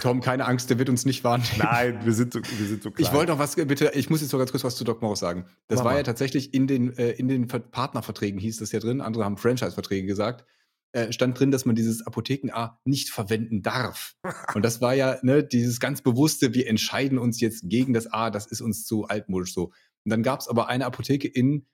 Tom, 0.01 0.21
keine 0.21 0.45
Angst, 0.45 0.69
der 0.69 0.77
wird 0.77 0.89
uns 0.89 1.05
nicht 1.05 1.23
wahrnehmen. 1.23 1.49
Nein, 1.57 2.05
wir 2.05 2.13
sind 2.13 2.33
so, 2.33 2.39
wir 2.41 2.67
sind 2.67 2.83
so 2.83 2.91
klein. 2.91 3.05
Ich 3.05 3.13
wollte 3.13 3.31
noch 3.31 3.39
was, 3.39 3.55
bitte, 3.55 3.91
ich 3.95 4.09
muss 4.09 4.21
jetzt 4.21 4.31
noch 4.31 4.39
ganz 4.39 4.51
kurz 4.51 4.63
was 4.63 4.75
zu 4.75 4.83
Doc 4.83 5.01
Morris 5.01 5.19
sagen. 5.19 5.45
Das 5.67 5.77
Mach 5.79 5.85
war 5.85 5.91
mal. 5.93 5.97
ja 5.97 6.03
tatsächlich 6.03 6.53
in 6.53 6.67
den, 6.67 6.95
äh, 6.97 7.11
in 7.11 7.27
den 7.27 7.49
Ver- 7.49 7.59
Partnerverträgen 7.59 8.39
hieß 8.39 8.57
das 8.57 8.71
ja 8.71 8.79
drin, 8.79 9.01
andere 9.01 9.25
haben 9.25 9.37
Franchise-Verträge 9.37 10.05
gesagt, 10.05 10.45
äh, 10.91 11.11
stand 11.11 11.39
drin, 11.39 11.49
dass 11.49 11.65
man 11.65 11.75
dieses 11.75 12.05
Apotheken-A 12.05 12.79
nicht 12.85 13.09
verwenden 13.09 13.63
darf. 13.63 14.15
Und 14.53 14.63
das 14.63 14.79
war 14.79 14.93
ja 14.93 15.17
ne, 15.23 15.43
dieses 15.43 15.79
ganz 15.79 16.01
bewusste, 16.01 16.53
wir 16.53 16.67
entscheiden 16.67 17.17
uns 17.17 17.41
jetzt 17.41 17.63
gegen 17.67 17.93
das 17.93 18.07
A, 18.07 18.29
das 18.29 18.45
ist 18.45 18.61
uns 18.61 18.85
zu 18.85 19.07
altmodisch 19.07 19.53
so. 19.53 19.65
Und 20.05 20.11
dann 20.11 20.23
gab 20.23 20.39
es 20.39 20.47
aber 20.47 20.67
eine 20.69 20.85
Apotheke 20.85 21.27
in, 21.27 21.65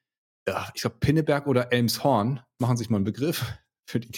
ja, 0.47 0.69
ich 0.73 0.81
glaube, 0.81 0.97
Pinneberg 0.99 1.47
oder 1.47 1.73
Elmshorn, 1.73 2.39
machen 2.59 2.77
sich 2.77 2.89
mal 2.89 2.97
einen 2.97 3.05
Begriff, 3.05 3.45
für 3.85 3.99
die, 3.99 4.09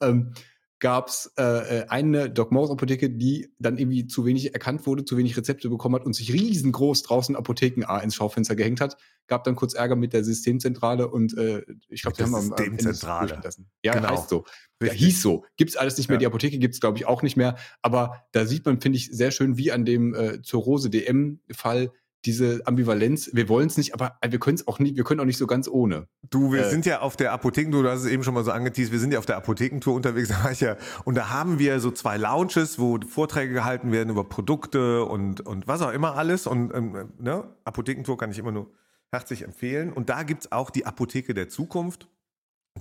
ähm, 0.00 0.32
gab 0.82 1.06
es 1.06 1.32
äh, 1.38 1.42
äh, 1.42 1.86
eine 1.86 2.28
Doc 2.28 2.50
Morris 2.50 2.72
Apotheke, 2.72 3.08
die 3.08 3.54
dann 3.60 3.78
irgendwie 3.78 4.08
zu 4.08 4.26
wenig 4.26 4.52
erkannt 4.52 4.84
wurde, 4.84 5.04
zu 5.04 5.16
wenig 5.16 5.36
Rezepte 5.36 5.70
bekommen 5.70 5.94
hat 5.94 6.04
und 6.04 6.12
sich 6.12 6.32
riesengroß 6.32 7.04
draußen 7.04 7.36
Apotheken 7.36 7.84
A 7.86 8.00
ins 8.00 8.16
Schaufenster 8.16 8.56
gehängt 8.56 8.80
hat. 8.80 8.96
Gab 9.28 9.44
dann 9.44 9.54
kurz 9.54 9.74
Ärger 9.74 9.94
mit 9.94 10.12
der 10.12 10.24
Systemzentrale 10.24 11.06
und 11.06 11.38
äh, 11.38 11.62
ich 11.88 12.02
glaube, 12.02 12.16
die 12.16 12.24
haben 12.24 12.34
am 12.34 12.42
Systemzentrale. 12.42 13.40
Ja, 13.84 13.94
genau. 13.94 14.08
heißt 14.08 14.28
so. 14.28 14.44
Ja, 14.82 14.92
hieß 14.92 15.22
so. 15.22 15.44
Gibt 15.56 15.70
es 15.70 15.76
alles 15.76 15.96
nicht 15.98 16.08
mehr. 16.08 16.16
Ja. 16.16 16.20
Die 16.20 16.26
Apotheke 16.26 16.58
gibt 16.58 16.74
es, 16.74 16.80
glaube 16.80 16.98
ich, 16.98 17.06
auch 17.06 17.22
nicht 17.22 17.36
mehr. 17.36 17.56
Aber 17.80 18.24
da 18.32 18.44
sieht 18.44 18.66
man, 18.66 18.80
finde 18.80 18.98
ich, 18.98 19.08
sehr 19.12 19.30
schön, 19.30 19.56
wie 19.56 19.70
an 19.70 19.84
dem 19.84 20.14
äh, 20.14 20.42
zur 20.42 20.62
Rose 20.64 20.90
DM-Fall 20.90 21.92
diese 22.24 22.62
Ambivalenz, 22.66 23.30
wir 23.32 23.48
wollen 23.48 23.66
es 23.66 23.76
nicht, 23.76 23.94
aber 23.94 24.16
wir 24.26 24.38
können 24.38 24.54
es 24.54 24.68
auch 24.68 24.78
nicht, 24.78 24.96
wir 24.96 25.04
können 25.04 25.20
auch 25.20 25.24
nicht 25.24 25.38
so 25.38 25.46
ganz 25.46 25.68
ohne. 25.68 26.06
Du, 26.30 26.52
wir 26.52 26.66
äh, 26.66 26.70
sind 26.70 26.86
ja 26.86 27.00
auf 27.00 27.16
der 27.16 27.32
Apothekentour, 27.32 27.82
du 27.82 27.90
hast 27.90 28.00
es 28.00 28.10
eben 28.10 28.22
schon 28.22 28.34
mal 28.34 28.44
so 28.44 28.52
angeteased, 28.52 28.92
wir 28.92 29.00
sind 29.00 29.12
ja 29.12 29.18
auf 29.18 29.26
der 29.26 29.36
Apothekentour 29.36 29.94
unterwegs, 29.94 30.28
da 30.42 30.50
ich 30.50 30.60
ja, 30.60 30.76
und 31.04 31.16
da 31.16 31.30
haben 31.30 31.58
wir 31.58 31.80
so 31.80 31.90
zwei 31.90 32.16
Lounges, 32.16 32.78
wo 32.78 32.98
Vorträge 33.08 33.52
gehalten 33.52 33.90
werden 33.90 34.10
über 34.10 34.24
Produkte 34.24 35.04
und, 35.04 35.40
und 35.40 35.66
was 35.66 35.82
auch 35.82 35.92
immer 35.92 36.16
alles. 36.16 36.46
Und 36.46 36.72
ähm, 36.74 37.12
ne, 37.18 37.44
Apothekentour 37.64 38.16
kann 38.16 38.30
ich 38.30 38.38
immer 38.38 38.52
nur 38.52 38.70
herzlich 39.10 39.42
empfehlen. 39.42 39.92
Und 39.92 40.08
da 40.08 40.22
gibt 40.22 40.44
es 40.44 40.52
auch 40.52 40.70
die 40.70 40.86
Apotheke 40.86 41.34
der 41.34 41.48
Zukunft. 41.48 42.08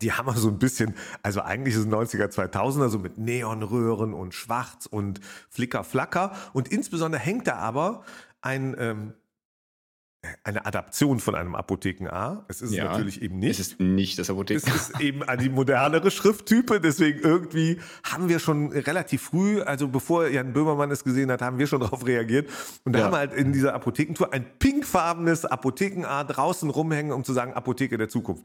Die 0.01 0.13
haben 0.13 0.27
wir 0.27 0.33
so 0.35 0.47
ein 0.47 0.59
bisschen, 0.59 0.95
also 1.21 1.41
eigentlich 1.41 1.75
ist 1.75 1.81
es 1.81 1.87
90er, 1.87 2.27
2000er, 2.27 2.87
so 2.87 2.99
mit 2.99 3.17
Neonröhren 3.17 4.13
und 4.13 4.33
Schwarz 4.33 4.85
und 4.85 5.19
Flicker, 5.49 5.83
Flacker. 5.83 6.31
Und 6.53 6.69
insbesondere 6.69 7.21
hängt 7.21 7.47
da 7.47 7.55
aber 7.57 8.05
ein 8.41 8.75
ähm, 8.79 9.13
eine 10.43 10.65
Adaption 10.67 11.19
von 11.19 11.33
einem 11.33 11.55
Apotheken 11.55 12.07
A. 12.07 12.45
Es 12.47 12.61
ist 12.61 12.73
ja, 12.73 12.85
natürlich 12.85 13.23
eben 13.23 13.39
nicht. 13.39 13.59
Es 13.59 13.69
ist 13.69 13.79
nicht 13.79 14.19
das 14.19 14.29
Apotheken. 14.29 14.61
Es 14.67 14.89
ist 14.89 14.99
eben 14.99 15.21
die 15.39 15.49
modernere 15.49 16.11
Schrifttype. 16.11 16.79
Deswegen 16.79 17.19
irgendwie 17.21 17.79
haben 18.03 18.29
wir 18.29 18.37
schon 18.37 18.71
relativ 18.71 19.23
früh, 19.23 19.61
also 19.61 19.87
bevor 19.87 20.27
Jan 20.27 20.53
Böhmermann 20.53 20.91
es 20.91 21.03
gesehen 21.03 21.31
hat, 21.31 21.41
haben 21.41 21.57
wir 21.57 21.65
schon 21.65 21.79
darauf 21.79 22.05
reagiert. 22.05 22.49
Und 22.83 22.93
da 22.93 22.99
ja. 22.99 23.05
haben 23.05 23.13
wir 23.13 23.17
halt 23.17 23.33
in 23.33 23.51
dieser 23.51 23.73
Apothekentour 23.73 24.31
ein 24.31 24.45
pinkfarbenes 24.59 25.45
Apotheken 25.45 26.05
A 26.05 26.23
draußen 26.23 26.69
rumhängen, 26.69 27.13
um 27.13 27.23
zu 27.23 27.33
sagen 27.33 27.53
Apotheke 27.53 27.97
der 27.97 28.09
Zukunft. 28.09 28.43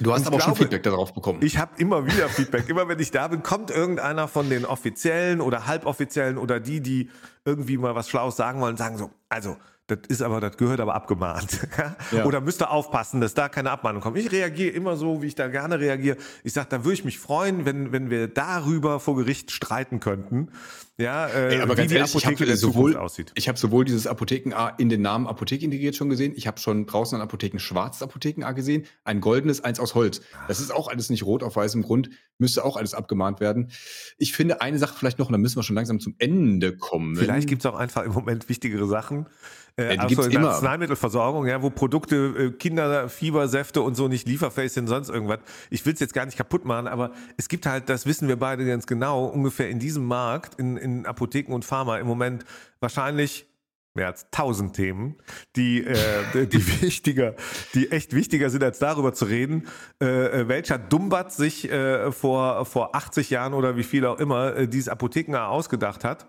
Du 0.00 0.12
hast 0.12 0.26
aber 0.26 0.36
auch 0.36 0.40
schon 0.40 0.56
Feedback 0.56 0.82
darauf 0.82 1.12
bekommen. 1.12 1.40
Ich 1.42 1.58
habe 1.58 1.72
immer 1.76 2.06
wieder 2.06 2.30
Feedback. 2.30 2.68
immer 2.70 2.88
wenn 2.88 3.00
ich 3.00 3.10
da 3.10 3.28
bin, 3.28 3.42
kommt 3.42 3.70
irgendeiner 3.70 4.28
von 4.28 4.48
den 4.48 4.64
Offiziellen 4.64 5.42
oder 5.42 5.66
Halboffiziellen 5.66 6.38
oder 6.38 6.58
die, 6.58 6.80
die 6.80 7.10
irgendwie 7.44 7.76
mal 7.76 7.94
was 7.94 8.08
Schlaues 8.08 8.36
sagen 8.36 8.60
wollen, 8.60 8.78
sagen 8.78 8.96
so, 8.96 9.10
also 9.28 9.58
das 9.88 10.00
ist 10.08 10.22
aber, 10.22 10.40
das 10.40 10.56
gehört 10.56 10.80
aber 10.80 10.94
abgemahnt. 10.94 11.66
ja. 12.12 12.24
Oder 12.24 12.40
müsste 12.42 12.68
aufpassen, 12.68 13.20
dass 13.22 13.32
da 13.32 13.48
keine 13.48 13.70
Abmahnung 13.70 14.02
kommt. 14.02 14.18
Ich 14.18 14.30
reagiere 14.30 14.70
immer 14.70 14.96
so, 14.96 15.22
wie 15.22 15.26
ich 15.26 15.34
da 15.34 15.48
gerne 15.48 15.80
reagiere. 15.80 16.18
Ich 16.44 16.52
sage, 16.52 16.68
da 16.70 16.84
würde 16.84 16.94
ich 16.94 17.04
mich 17.04 17.18
freuen, 17.18 17.64
wenn, 17.64 17.90
wenn 17.90 18.10
wir 18.10 18.28
darüber 18.28 19.00
vor 19.00 19.16
Gericht 19.16 19.50
streiten 19.50 19.98
könnten. 19.98 20.50
Ja, 21.00 21.28
äh, 21.28 21.54
Ey, 21.54 21.60
aber 21.60 21.76
wie 21.76 21.86
die 21.86 21.94
ehrlich, 21.94 22.10
Apotheke 22.10 22.44
der 22.44 22.56
sowohl, 22.56 22.90
Zukunft 22.92 22.98
aussieht. 22.98 23.32
Ich 23.36 23.48
habe 23.48 23.56
sowohl 23.56 23.84
dieses 23.84 24.08
Apotheken 24.08 24.52
A 24.52 24.68
in 24.68 24.88
den 24.88 25.00
Namen 25.00 25.28
Apotheke 25.28 25.64
integriert 25.64 25.94
schon 25.94 26.08
gesehen. 26.10 26.32
Ich 26.34 26.48
habe 26.48 26.58
schon 26.58 26.86
draußen 26.86 27.16
ein 27.16 27.22
Apotheken 27.22 27.60
schwarzes 27.60 28.02
Apotheken 28.02 28.42
A 28.42 28.50
gesehen. 28.50 28.84
Ein 29.04 29.20
goldenes, 29.20 29.62
eins 29.62 29.78
aus 29.78 29.94
Holz. 29.94 30.20
Das 30.48 30.58
ist 30.58 30.72
auch 30.72 30.88
alles 30.88 31.08
nicht 31.08 31.24
rot 31.24 31.44
auf 31.44 31.54
weißem 31.54 31.82
Grund. 31.82 32.10
Müsste 32.38 32.64
auch 32.64 32.76
alles 32.76 32.94
abgemahnt 32.94 33.38
werden. 33.38 33.70
Ich 34.18 34.32
finde 34.32 34.60
eine 34.60 34.78
Sache 34.78 34.94
vielleicht 34.98 35.20
noch, 35.20 35.26
und 35.26 35.32
dann 35.32 35.40
müssen 35.40 35.56
wir 35.56 35.62
schon 35.62 35.76
langsam 35.76 36.00
zum 36.00 36.16
Ende 36.18 36.76
kommen. 36.76 37.14
Vielleicht 37.14 37.48
gibt 37.48 37.62
es 37.62 37.66
auch 37.66 37.76
einfach 37.76 38.04
im 38.04 38.12
Moment 38.12 38.48
wichtigere 38.48 38.88
Sachen. 38.88 39.26
Äh, 39.78 39.94
ja, 39.94 40.02
also 40.02 40.22
in 40.22 40.30
der 40.32 40.50
Arzneimittelversorgung, 40.50 41.46
ja, 41.46 41.62
wo 41.62 41.70
Produkte, 41.70 42.16
äh, 42.16 42.50
Kinderfiebersäfte 42.50 43.80
und 43.80 43.94
so 43.94 44.08
nicht 44.08 44.26
lieferfähig 44.26 44.72
sind, 44.72 44.88
sonst 44.88 45.08
irgendwas. 45.08 45.38
Ich 45.70 45.86
will 45.86 45.94
es 45.94 46.00
jetzt 46.00 46.14
gar 46.14 46.26
nicht 46.26 46.36
kaputt 46.36 46.64
machen, 46.64 46.88
aber 46.88 47.12
es 47.36 47.48
gibt 47.48 47.64
halt, 47.64 47.88
das 47.88 48.04
wissen 48.04 48.26
wir 48.26 48.34
beide 48.34 48.66
ganz 48.66 48.88
genau, 48.88 49.26
ungefähr 49.26 49.70
in 49.70 49.78
diesem 49.78 50.04
Markt, 50.04 50.58
in, 50.58 50.76
in 50.76 50.87
Apotheken 51.06 51.52
und 51.52 51.64
Pharma 51.64 51.98
im 51.98 52.06
Moment 52.06 52.44
wahrscheinlich 52.80 53.46
mehr 53.94 54.06
als 54.06 54.30
tausend 54.30 54.76
Themen, 54.76 55.16
die, 55.56 55.82
äh, 55.84 56.46
die 56.46 56.82
wichtiger, 56.82 57.34
die 57.74 57.90
echt 57.90 58.14
wichtiger 58.14 58.48
sind, 58.50 58.62
als 58.62 58.78
darüber 58.78 59.12
zu 59.12 59.24
reden, 59.24 59.66
äh, 60.00 60.06
äh 60.42 60.48
welcher 60.48 60.78
Dumbat 60.78 61.32
sich 61.32 61.70
äh, 61.70 62.12
vor, 62.12 62.64
vor 62.64 62.94
80 62.94 63.30
Jahren 63.30 63.54
oder 63.54 63.76
wie 63.76 63.82
viel 63.82 64.06
auch 64.06 64.18
immer 64.18 64.54
äh, 64.54 64.68
dieses 64.68 64.88
Apotheken 64.88 65.36
ausgedacht 65.36 66.04
hat 66.04 66.26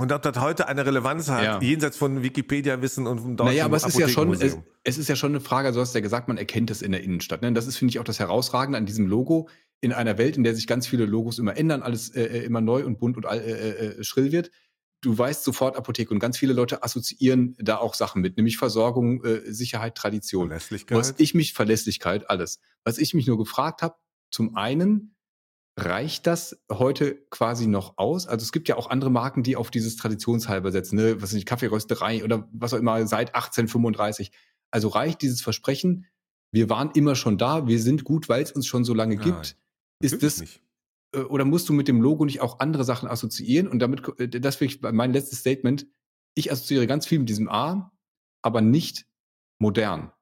und 0.00 0.12
ob 0.12 0.22
das 0.22 0.38
heute 0.38 0.68
eine 0.68 0.86
Relevanz 0.86 1.28
hat, 1.28 1.42
ja. 1.42 1.60
jenseits 1.60 1.96
von 1.96 2.22
Wikipedia-Wissen 2.22 3.08
und 3.08 3.18
vom 3.18 3.36
deutschen 3.36 3.52
Naja, 3.52 3.64
aber 3.64 3.76
es 3.76 3.84
ist 3.84 3.98
ja 3.98 4.08
schon, 4.08 4.32
es, 4.32 4.56
es, 4.84 4.96
ist 4.96 5.08
ja 5.08 5.16
schon 5.16 5.32
eine 5.32 5.40
Frage, 5.40 5.66
also 5.66 5.80
hast 5.80 5.92
ja 5.92 6.00
gesagt, 6.00 6.28
man 6.28 6.38
erkennt 6.38 6.70
es 6.70 6.82
in 6.82 6.92
der 6.92 7.02
Innenstadt. 7.02 7.42
Ne? 7.42 7.52
Das 7.52 7.66
ist, 7.66 7.78
finde 7.78 7.90
ich, 7.90 7.98
auch 7.98 8.04
das 8.04 8.20
Herausragende 8.20 8.78
an 8.78 8.86
diesem 8.86 9.08
Logo. 9.08 9.48
In 9.80 9.92
einer 9.92 10.18
Welt, 10.18 10.36
in 10.36 10.44
der 10.44 10.54
sich 10.54 10.66
ganz 10.66 10.86
viele 10.86 11.06
Logos 11.06 11.38
immer 11.38 11.56
ändern, 11.56 11.82
alles 11.82 12.10
äh, 12.10 12.24
äh 12.24 12.44
immer 12.44 12.60
neu 12.60 12.84
und 12.84 12.98
bunt 12.98 13.16
und 13.16 13.24
äh, 13.24 13.36
äh, 13.36 13.86
äh, 14.00 14.04
schrill 14.04 14.32
wird. 14.32 14.50
Du 15.00 15.16
weißt 15.16 15.44
sofort 15.44 15.76
Apotheke 15.76 16.12
und 16.12 16.18
ganz 16.18 16.36
viele 16.36 16.52
Leute 16.52 16.82
assoziieren 16.82 17.54
da 17.60 17.78
auch 17.78 17.94
Sachen 17.94 18.20
mit, 18.20 18.36
nämlich 18.36 18.56
Versorgung, 18.56 19.24
äh, 19.24 19.52
Sicherheit, 19.52 19.94
Tradition. 19.94 20.48
Verlässlichkeit. 20.48 20.98
Was 20.98 21.14
ich 21.18 21.34
mich, 21.34 21.52
Verlässlichkeit, 21.52 22.28
alles. 22.28 22.58
Was 22.82 22.98
ich 22.98 23.14
mich 23.14 23.28
nur 23.28 23.38
gefragt 23.38 23.82
habe, 23.82 23.94
zum 24.30 24.56
einen, 24.56 25.14
Reicht 25.78 26.26
das 26.26 26.60
heute 26.72 27.14
quasi 27.30 27.68
noch 27.68 27.98
aus? 27.98 28.26
Also 28.26 28.42
es 28.42 28.50
gibt 28.50 28.66
ja 28.66 28.74
auch 28.74 28.90
andere 28.90 29.12
Marken, 29.12 29.44
die 29.44 29.54
auf 29.54 29.70
dieses 29.70 29.94
Traditionshalber 29.94 30.72
setzen, 30.72 30.96
ne? 30.96 31.22
was 31.22 31.32
ist 31.32 31.46
Kaffeerösterei 31.46 32.24
oder 32.24 32.48
was 32.52 32.74
auch 32.74 32.78
immer 32.78 33.06
seit 33.06 33.28
1835. 33.36 34.32
Also 34.72 34.88
reicht 34.88 35.22
dieses 35.22 35.40
Versprechen, 35.40 36.06
wir 36.50 36.68
waren 36.68 36.90
immer 36.94 37.14
schon 37.14 37.38
da, 37.38 37.68
wir 37.68 37.80
sind 37.80 38.02
gut, 38.02 38.28
weil 38.28 38.42
es 38.42 38.50
uns 38.50 38.66
schon 38.66 38.82
so 38.82 38.92
lange 38.92 39.14
Nein, 39.14 39.24
gibt. 39.24 39.56
Ist 40.00 40.22
das 40.22 40.40
nicht. 40.40 40.62
Äh, 41.14 41.20
oder 41.20 41.44
musst 41.44 41.68
du 41.68 41.72
mit 41.72 41.88
dem 41.88 42.00
Logo 42.00 42.24
nicht 42.24 42.40
auch 42.40 42.60
andere 42.60 42.84
Sachen 42.84 43.08
assoziieren? 43.08 43.68
Und 43.68 43.78
damit, 43.80 44.02
äh, 44.18 44.28
das 44.28 44.56
finde 44.56 44.74
ich 44.74 44.82
mein 44.82 45.12
letztes 45.12 45.40
Statement. 45.40 45.86
Ich 46.34 46.52
assoziiere 46.52 46.86
ganz 46.86 47.06
viel 47.06 47.18
mit 47.18 47.28
diesem 47.28 47.48
A, 47.48 47.92
aber 48.42 48.60
nicht 48.60 49.06
modern. 49.58 50.12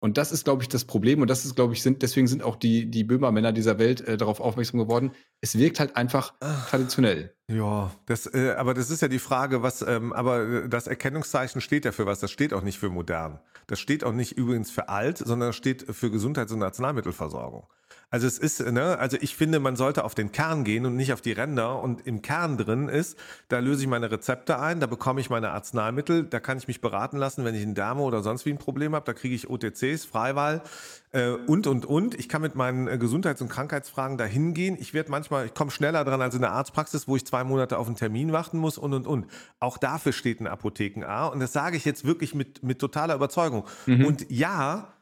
Und 0.00 0.16
das 0.16 0.30
ist, 0.30 0.44
glaube 0.44 0.62
ich, 0.62 0.68
das 0.68 0.84
Problem. 0.84 1.20
Und 1.22 1.28
das 1.28 1.44
ist, 1.44 1.56
glaube 1.56 1.72
ich, 1.72 1.82
sind, 1.82 2.02
deswegen 2.02 2.28
sind 2.28 2.42
auch 2.42 2.54
die, 2.54 2.88
die 2.88 3.02
Böhmermänner 3.02 3.52
dieser 3.52 3.78
Welt 3.78 4.00
äh, 4.02 4.16
darauf 4.16 4.40
aufmerksam 4.40 4.78
geworden. 4.78 5.12
Es 5.40 5.58
wirkt 5.58 5.80
halt 5.80 5.96
einfach 5.96 6.34
Ach, 6.40 6.70
traditionell. 6.70 7.36
Ja, 7.50 7.90
das, 8.04 8.26
äh, 8.26 8.54
aber 8.58 8.74
das 8.74 8.90
ist 8.90 9.00
ja 9.00 9.08
die 9.08 9.18
Frage, 9.18 9.62
was, 9.62 9.80
ähm, 9.80 10.12
aber 10.12 10.42
äh, 10.42 10.68
das 10.68 10.86
Erkennungszeichen 10.86 11.62
steht 11.62 11.86
ja 11.86 11.92
für 11.92 12.04
was. 12.04 12.20
Das 12.20 12.30
steht 12.30 12.52
auch 12.52 12.62
nicht 12.62 12.78
für 12.78 12.90
modern. 12.90 13.40
Das 13.66 13.80
steht 13.80 14.04
auch 14.04 14.12
nicht 14.12 14.32
übrigens 14.32 14.70
für 14.70 14.90
alt, 14.90 15.16
sondern 15.16 15.48
das 15.48 15.56
steht 15.56 15.86
für 15.94 16.10
Gesundheits- 16.10 16.52
und 16.52 16.62
Arzneimittelversorgung. 16.62 17.66
Also 18.10 18.26
es 18.26 18.38
ist, 18.38 18.60
ne, 18.60 18.98
also 18.98 19.18
ich 19.20 19.34
finde, 19.36 19.60
man 19.60 19.76
sollte 19.76 20.04
auf 20.04 20.14
den 20.14 20.32
Kern 20.32 20.64
gehen 20.64 20.86
und 20.86 20.96
nicht 20.96 21.12
auf 21.12 21.20
die 21.20 21.32
Ränder. 21.32 21.82
Und 21.82 22.06
im 22.06 22.22
Kern 22.22 22.58
drin 22.58 22.88
ist, 22.88 23.18
da 23.48 23.58
löse 23.58 23.82
ich 23.82 23.88
meine 23.88 24.10
Rezepte 24.10 24.58
ein, 24.58 24.80
da 24.80 24.86
bekomme 24.86 25.20
ich 25.20 25.28
meine 25.30 25.50
Arzneimittel, 25.50 26.24
da 26.24 26.40
kann 26.40 26.58
ich 26.58 26.68
mich 26.68 26.80
beraten 26.80 27.16
lassen, 27.18 27.44
wenn 27.44 27.54
ich 27.54 27.62
einen 27.62 27.74
Dame 27.74 28.02
oder 28.02 28.22
sonst 28.22 28.46
wie 28.46 28.50
ein 28.50 28.58
Problem 28.58 28.94
habe, 28.94 29.04
da 29.04 29.12
kriege 29.12 29.34
ich 29.34 29.48
OTCs, 29.48 30.06
Freiwahl 30.06 30.62
äh, 31.12 31.30
und 31.30 31.66
und 31.66 31.86
und. 31.86 32.14
Ich 32.14 32.28
kann 32.28 32.42
mit 32.42 32.54
meinen 32.54 32.88
äh, 32.88 32.98
Gesundheits- 32.98 33.40
und 33.40 33.48
Krankheitsfragen 33.48 34.18
dahin 34.18 34.54
gehen. 34.54 34.76
Ich 34.78 34.94
werde 34.94 35.10
manchmal, 35.10 35.46
ich 35.46 35.54
komme 35.54 35.70
schneller 35.70 36.04
dran 36.04 36.20
als 36.20 36.34
in 36.34 36.40
der 36.40 36.52
Arztpraxis, 36.52 37.08
wo 37.08 37.16
ich 37.16 37.24
zwei 37.24 37.44
Monate 37.44 37.78
auf 37.78 37.86
einen 37.86 37.96
Termin 37.96 38.32
warten 38.32 38.58
muss 38.58 38.78
und 38.78 38.92
und 38.94 39.06
und. 39.06 39.26
Auch 39.60 39.78
dafür 39.78 40.12
steht 40.12 40.40
ein 40.40 40.46
Apotheken 40.46 41.04
A. 41.04 41.26
Und 41.26 41.40
das 41.40 41.52
sage 41.52 41.76
ich 41.76 41.84
jetzt 41.84 42.04
wirklich 42.04 42.34
mit, 42.34 42.62
mit 42.62 42.78
totaler 42.78 43.14
Überzeugung. 43.14 43.64
Mhm. 43.86 44.04
Und 44.04 44.30
ja, 44.30 44.94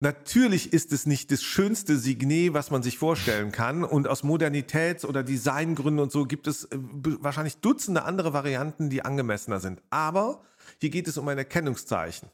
Natürlich 0.00 0.74
ist 0.74 0.92
es 0.92 1.06
nicht 1.06 1.32
das 1.32 1.42
schönste 1.42 1.96
Signet, 1.96 2.52
was 2.52 2.70
man 2.70 2.82
sich 2.82 2.98
vorstellen 2.98 3.50
kann. 3.50 3.82
Und 3.82 4.06
aus 4.08 4.24
Modernitäts- 4.24 5.06
oder 5.06 5.22
Designgründen 5.22 6.02
und 6.02 6.12
so 6.12 6.26
gibt 6.26 6.46
es 6.46 6.64
äh, 6.64 6.78
wahrscheinlich 6.82 7.62
Dutzende 7.62 8.02
andere 8.02 8.34
Varianten, 8.34 8.90
die 8.90 9.06
angemessener 9.06 9.58
sind. 9.58 9.82
Aber 9.88 10.42
hier 10.80 10.90
geht 10.90 11.08
es 11.08 11.16
um 11.16 11.26
ein 11.28 11.38
Erkennungszeichen. 11.38 12.28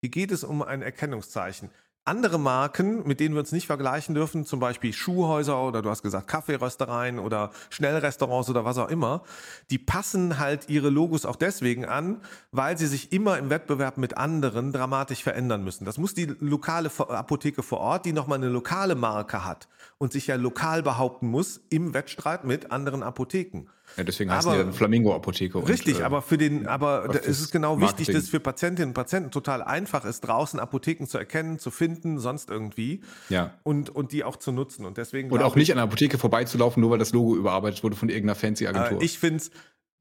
Hier 0.00 0.10
geht 0.10 0.32
es 0.32 0.44
um 0.44 0.62
ein 0.62 0.80
Erkennungszeichen. 0.80 1.70
Andere 2.06 2.38
Marken, 2.38 3.06
mit 3.08 3.18
denen 3.18 3.34
wir 3.34 3.40
uns 3.40 3.50
nicht 3.52 3.66
vergleichen 3.66 4.14
dürfen, 4.14 4.44
zum 4.44 4.60
Beispiel 4.60 4.92
Schuhhäuser 4.92 5.62
oder 5.62 5.80
du 5.80 5.88
hast 5.88 6.02
gesagt 6.02 6.28
Kaffeeröstereien 6.28 7.18
oder 7.18 7.50
Schnellrestaurants 7.70 8.50
oder 8.50 8.66
was 8.66 8.76
auch 8.76 8.90
immer, 8.90 9.22
die 9.70 9.78
passen 9.78 10.38
halt 10.38 10.68
ihre 10.68 10.90
Logos 10.90 11.24
auch 11.24 11.36
deswegen 11.36 11.86
an, 11.86 12.20
weil 12.52 12.76
sie 12.76 12.88
sich 12.88 13.10
immer 13.12 13.38
im 13.38 13.48
Wettbewerb 13.48 13.96
mit 13.96 14.18
anderen 14.18 14.70
dramatisch 14.70 15.22
verändern 15.22 15.64
müssen. 15.64 15.86
Das 15.86 15.96
muss 15.96 16.12
die 16.12 16.26
lokale 16.40 16.90
Apotheke 17.08 17.62
vor 17.62 17.80
Ort, 17.80 18.04
die 18.04 18.12
nochmal 18.12 18.36
eine 18.36 18.50
lokale 18.50 18.96
Marke 18.96 19.46
hat 19.46 19.66
und 19.96 20.12
sich 20.12 20.26
ja 20.26 20.36
lokal 20.36 20.82
behaupten 20.82 21.28
muss 21.28 21.62
im 21.70 21.94
Wettstreit 21.94 22.44
mit 22.44 22.70
anderen 22.70 23.02
Apotheken. 23.02 23.66
Ja, 23.96 24.02
deswegen 24.02 24.30
heißt 24.30 24.46
aber, 24.46 24.56
die 24.56 24.66
ja 24.66 24.72
Flamingo-Apotheke. 24.72 25.68
Richtig, 25.68 25.96
und, 25.96 26.00
äh, 26.00 26.04
aber 26.04 26.22
für 26.22 26.38
den, 26.38 26.66
aber 26.66 27.14
ist 27.22 27.40
es 27.40 27.50
genau 27.50 27.76
Marketing. 27.76 27.98
wichtig, 27.98 28.14
dass 28.14 28.24
es 28.24 28.30
für 28.30 28.40
Patientinnen 28.40 28.90
und 28.90 28.94
Patienten 28.94 29.30
total 29.30 29.62
einfach 29.62 30.04
ist, 30.04 30.22
draußen 30.22 30.58
Apotheken 30.58 31.06
zu 31.06 31.18
erkennen, 31.18 31.58
zu 31.58 31.70
finden, 31.70 31.93
sonst 32.18 32.50
irgendwie. 32.50 33.02
Ja. 33.28 33.54
Und, 33.62 33.90
und 33.90 34.12
die 34.12 34.24
auch 34.24 34.36
zu 34.36 34.52
nutzen. 34.52 34.84
Und 34.84 34.96
deswegen. 34.96 35.30
Und 35.30 35.42
auch 35.42 35.56
nicht 35.56 35.70
an 35.70 35.76
der 35.76 35.84
Apotheke 35.84 36.18
vorbeizulaufen, 36.18 36.80
nur 36.80 36.90
weil 36.90 36.98
das 36.98 37.12
Logo 37.12 37.36
überarbeitet 37.36 37.82
wurde 37.82 37.96
von 37.96 38.08
irgendeiner 38.08 38.34
fancy 38.34 38.66
Agentur. 38.66 39.00
Äh, 39.00 39.04
ich 39.04 39.18
finde 39.18 39.38
es, 39.38 39.50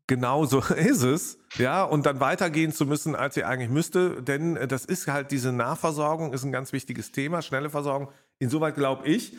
genau 0.07 0.45
so 0.45 0.59
ist 0.75 1.03
es, 1.03 1.37
ja, 1.57 1.83
und 1.83 2.05
dann 2.05 2.19
weitergehen 2.19 2.71
zu 2.71 2.85
müssen, 2.85 3.15
als 3.15 3.35
sie 3.35 3.43
eigentlich 3.43 3.69
müsste, 3.69 4.21
denn 4.21 4.55
äh, 4.55 4.67
das 4.67 4.85
ist 4.85 5.07
halt 5.07 5.31
diese 5.31 5.51
Nahversorgung, 5.51 6.33
ist 6.33 6.43
ein 6.43 6.51
ganz 6.51 6.73
wichtiges 6.73 7.11
Thema, 7.11 7.41
schnelle 7.41 7.69
Versorgung. 7.69 8.09
Insoweit 8.39 8.75
glaube 8.75 9.07
ich, 9.07 9.37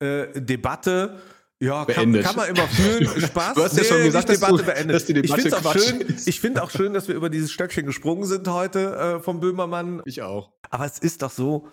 äh, 0.00 0.40
Debatte, 0.40 1.18
ja. 1.60 1.84
Kann, 1.86 2.12
kann 2.22 2.36
man 2.36 2.48
immer 2.48 2.68
fühlen. 2.68 3.08
Spaß. 3.20 3.54
Du 3.54 3.64
hast 3.64 3.76
ja 3.76 3.82
nee, 3.82 3.88
schon 3.88 4.02
gesagt, 4.04 4.28
dass, 4.28 4.38
Debatte 4.38 4.58
du, 4.58 4.64
beendet. 4.64 4.94
dass 4.94 5.06
die 5.06 5.14
Debatte 5.14 5.48
ich 5.48 5.54
auch 5.54 5.72
schön. 5.72 6.16
Ich 6.26 6.40
finde 6.40 6.62
auch 6.62 6.70
schön, 6.70 6.94
dass 6.94 7.08
wir 7.08 7.16
über 7.16 7.30
dieses 7.30 7.50
Stöckchen 7.50 7.84
gesprungen 7.84 8.26
sind 8.26 8.46
heute 8.46 8.94
äh, 8.94 9.20
vom 9.20 9.40
Böhmermann. 9.40 10.00
Ich 10.04 10.22
auch. 10.22 10.52
Aber 10.70 10.86
es 10.86 10.98
ist 11.00 11.22
doch 11.22 11.32
so, 11.32 11.66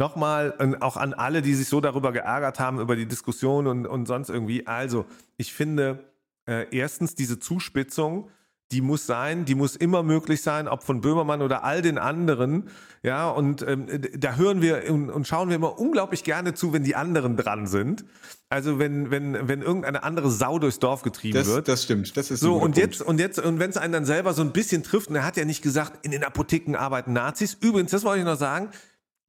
nochmal, 0.00 0.76
auch 0.80 0.96
an 0.96 1.14
alle, 1.14 1.42
die 1.42 1.54
sich 1.54 1.68
so 1.68 1.80
darüber 1.80 2.10
geärgert 2.10 2.58
haben, 2.58 2.80
über 2.80 2.96
die 2.96 3.06
Diskussion 3.06 3.68
und, 3.68 3.86
und 3.86 4.06
sonst 4.06 4.30
irgendwie. 4.30 4.66
Also, 4.66 5.04
ich 5.36 5.52
finde, 5.52 6.04
äh, 6.46 6.66
erstens 6.76 7.14
diese 7.14 7.38
Zuspitzung 7.38 8.28
die 8.72 8.80
muss 8.82 9.04
sein, 9.04 9.44
die 9.44 9.56
muss 9.56 9.74
immer 9.74 10.02
möglich 10.02 10.42
sein, 10.42 10.68
ob 10.68 10.84
von 10.84 11.00
Böhmermann 11.00 11.42
oder 11.42 11.64
all 11.64 11.82
den 11.82 11.98
anderen. 11.98 12.68
Ja, 13.02 13.28
und 13.28 13.62
ähm, 13.66 13.86
da 14.16 14.36
hören 14.36 14.62
wir 14.62 14.84
und, 14.88 15.10
und, 15.10 15.26
schauen 15.26 15.48
wir 15.48 15.56
immer 15.56 15.78
unglaublich 15.80 16.22
gerne 16.22 16.54
zu, 16.54 16.72
wenn 16.72 16.84
die 16.84 16.94
anderen 16.94 17.36
dran 17.36 17.66
sind. 17.66 18.04
Also 18.48 18.78
wenn, 18.78 19.10
wenn, 19.10 19.48
wenn 19.48 19.62
irgendeine 19.62 20.04
andere 20.04 20.30
Sau 20.30 20.58
durchs 20.58 20.78
Dorf 20.78 21.02
getrieben 21.02 21.38
das, 21.38 21.48
wird. 21.48 21.66
Das 21.66 21.82
stimmt, 21.82 22.16
das 22.16 22.30
ist 22.30 22.40
so. 22.40 22.56
Und 22.56 22.76
jetzt, 22.76 23.02
und 23.02 23.18
jetzt, 23.18 23.40
und 23.40 23.58
wenn 23.58 23.70
es 23.70 23.76
einen 23.76 23.92
dann 23.92 24.04
selber 24.04 24.34
so 24.34 24.42
ein 24.42 24.52
bisschen 24.52 24.84
trifft, 24.84 25.08
und 25.08 25.16
er 25.16 25.24
hat 25.24 25.36
ja 25.36 25.44
nicht 25.44 25.62
gesagt, 25.62 26.04
in 26.04 26.12
den 26.12 26.22
Apotheken 26.22 26.76
arbeiten 26.76 27.12
Nazis. 27.12 27.56
Übrigens, 27.60 27.90
das 27.90 28.04
wollte 28.04 28.20
ich 28.20 28.24
noch 28.24 28.38
sagen, 28.38 28.68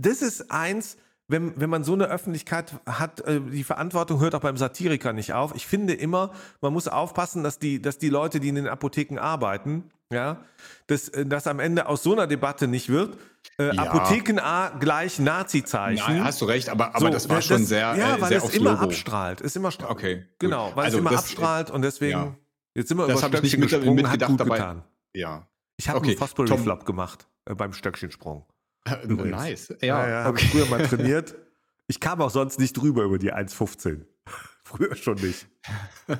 das 0.01 0.21
ist 0.21 0.51
eins, 0.51 0.97
wenn, 1.27 1.59
wenn 1.59 1.69
man 1.69 1.83
so 1.83 1.93
eine 1.93 2.05
Öffentlichkeit 2.05 2.73
hat, 2.85 3.21
äh, 3.21 3.39
die 3.39 3.63
Verantwortung 3.63 4.19
hört 4.19 4.35
auch 4.35 4.41
beim 4.41 4.57
Satiriker 4.57 5.13
nicht 5.13 5.33
auf. 5.33 5.55
Ich 5.55 5.65
finde 5.65 5.93
immer, 5.93 6.31
man 6.59 6.73
muss 6.73 6.87
aufpassen, 6.87 7.43
dass 7.43 7.57
die, 7.57 7.81
dass 7.81 7.97
die 7.97 8.09
Leute, 8.09 8.39
die 8.39 8.49
in 8.49 8.55
den 8.55 8.67
Apotheken 8.67 9.17
arbeiten, 9.17 9.91
ja, 10.11 10.43
dass, 10.87 11.07
äh, 11.09 11.25
dass 11.25 11.47
am 11.47 11.59
Ende 11.59 11.87
aus 11.87 12.03
so 12.03 12.11
einer 12.11 12.27
Debatte 12.27 12.67
nicht 12.67 12.89
wird. 12.89 13.17
Äh, 13.57 13.73
ja. 13.75 13.83
Apotheken 13.83 14.39
A 14.39 14.69
gleich 14.77 15.19
Nazi-Zeichen. 15.19 16.17
Ja, 16.17 16.25
hast 16.25 16.41
du 16.41 16.45
recht, 16.45 16.69
aber, 16.69 16.95
aber 16.95 16.99
so, 16.99 17.09
das 17.09 17.29
war 17.29 17.37
das, 17.37 17.45
schon 17.45 17.65
sehr. 17.65 17.95
Ja, 17.95 18.15
äh, 18.15 18.21
weil 18.21 18.29
sehr 18.29 18.43
es 18.43 18.53
immer 18.53 18.71
Logo. 18.71 18.83
abstrahlt. 18.83 19.41
Ist 19.41 19.55
immer 19.55 19.71
Okay. 19.87 20.25
Genau, 20.37 20.71
weil 20.75 20.85
also 20.85 20.97
es 20.97 21.01
immer 21.01 21.11
das, 21.11 21.21
abstrahlt 21.21 21.71
und 21.71 21.81
deswegen. 21.81 22.19
Ja. 22.19 22.35
Jetzt 22.75 22.89
sind 22.89 22.97
wir 22.97 23.07
das 23.07 23.19
über 23.19 23.37
Stöckchen 23.37 23.59
mit, 23.59 23.69
gesprungen, 23.69 24.09
hat 24.09 24.25
gut 24.25 24.39
dabei. 24.39 24.57
getan. 24.57 24.83
Ja. 25.13 25.47
Ich 25.77 25.89
habe 25.89 25.99
okay. 25.99 26.09
einen 26.09 26.17
Fosbury-Flop 26.17 26.85
gemacht 26.85 27.27
äh, 27.45 27.55
beim 27.55 27.73
Stöckchensprung. 27.73 28.45
Übrigens. 29.03 29.31
Nice. 29.31 29.75
Ja, 29.81 30.07
ja, 30.07 30.29
okay. 30.29 30.45
früher 30.47 30.65
mal 30.65 30.85
trainiert. 30.85 31.35
Ich 31.87 31.99
kam 31.99 32.21
auch 32.21 32.31
sonst 32.31 32.59
nicht 32.59 32.73
drüber 32.73 33.03
über 33.03 33.19
die 33.19 33.33
1,15. 33.33 34.05
früher 34.63 34.95
schon 34.95 35.15
nicht. 35.15 35.47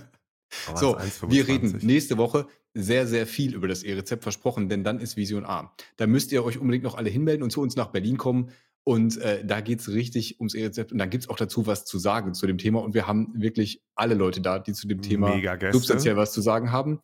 so, 0.75 0.97
wir 1.27 1.47
reden 1.47 1.79
nächste 1.81 2.17
Woche 2.17 2.47
sehr, 2.73 3.07
sehr 3.07 3.27
viel 3.27 3.53
über 3.53 3.67
das 3.67 3.83
E-Rezept 3.83 4.23
versprochen, 4.23 4.69
denn 4.69 4.83
dann 4.83 4.99
ist 4.99 5.17
Vision 5.17 5.45
A. 5.45 5.73
Da 5.97 6.07
müsst 6.07 6.31
ihr 6.31 6.43
euch 6.43 6.57
unbedingt 6.57 6.83
noch 6.83 6.95
alle 6.95 7.09
hinmelden 7.09 7.43
und 7.43 7.51
zu 7.51 7.61
uns 7.61 7.75
nach 7.75 7.87
Berlin 7.87 8.17
kommen. 8.17 8.51
Und 8.83 9.17
äh, 9.17 9.45
da 9.45 9.61
geht 9.61 9.79
es 9.79 9.89
richtig 9.89 10.39
ums 10.39 10.55
E-Rezept 10.55 10.91
und 10.91 10.97
dann 10.97 11.09
gibt 11.09 11.25
es 11.25 11.29
auch 11.29 11.35
dazu 11.35 11.67
was 11.67 11.85
zu 11.85 11.99
sagen 11.99 12.33
zu 12.33 12.47
dem 12.47 12.57
Thema. 12.57 12.79
Und 12.79 12.93
wir 12.93 13.07
haben 13.07 13.31
wirklich 13.35 13.83
alle 13.95 14.15
Leute 14.15 14.41
da, 14.41 14.57
die 14.57 14.73
zu 14.73 14.87
dem 14.87 15.01
Thema 15.01 15.39
substanziell 15.71 16.15
was 16.15 16.31
zu 16.31 16.41
sagen 16.41 16.71
haben. 16.71 16.99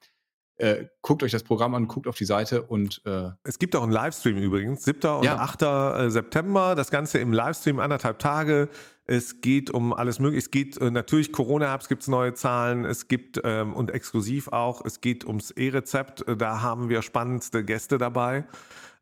Äh, 0.60 0.86
guckt 1.02 1.22
euch 1.22 1.32
das 1.32 1.44
Programm 1.44 1.76
an, 1.76 1.88
guckt 1.88 2.08
auf 2.08 2.16
die 2.16 2.26
Seite 2.26 2.64
und 2.64 3.02
äh 3.06 3.30
es 3.44 3.60
gibt 3.60 3.76
auch 3.76 3.84
einen 3.84 3.92
Livestream 3.92 4.38
übrigens, 4.38 4.84
7. 4.86 5.12
und 5.12 5.24
ja. 5.24 5.38
8. 5.38 5.62
Äh, 5.62 6.10
September. 6.10 6.74
Das 6.74 6.90
Ganze 6.90 7.20
im 7.20 7.32
Livestream 7.32 7.80
anderthalb 7.80 8.18
Tage. 8.18 8.70
Es 9.06 9.42
geht 9.42 9.70
um 9.70 9.94
alles 9.94 10.20
mögliche. 10.20 10.40
Es 10.40 10.52
geht 10.52 10.78
äh, 10.82 10.90
natürlich 10.90 11.32
Corona-Apps 11.32 11.88
gibt 11.88 12.02
es 12.02 12.08
neue 12.08 12.34
Zahlen. 12.34 12.86
Es 12.86 13.08
gibt 13.08 13.40
ähm, 13.44 13.74
und 13.74 13.92
exklusiv 13.92 14.48
auch. 14.48 14.84
Es 14.84 15.00
geht 15.00 15.26
ums 15.26 15.52
E-Rezept. 15.52 16.28
Äh, 16.28 16.36
da 16.36 16.62
haben 16.62 16.90
wir 16.90 17.04
spannendste 17.04 17.64
Gäste 17.64 18.00
dabei. 18.00 18.46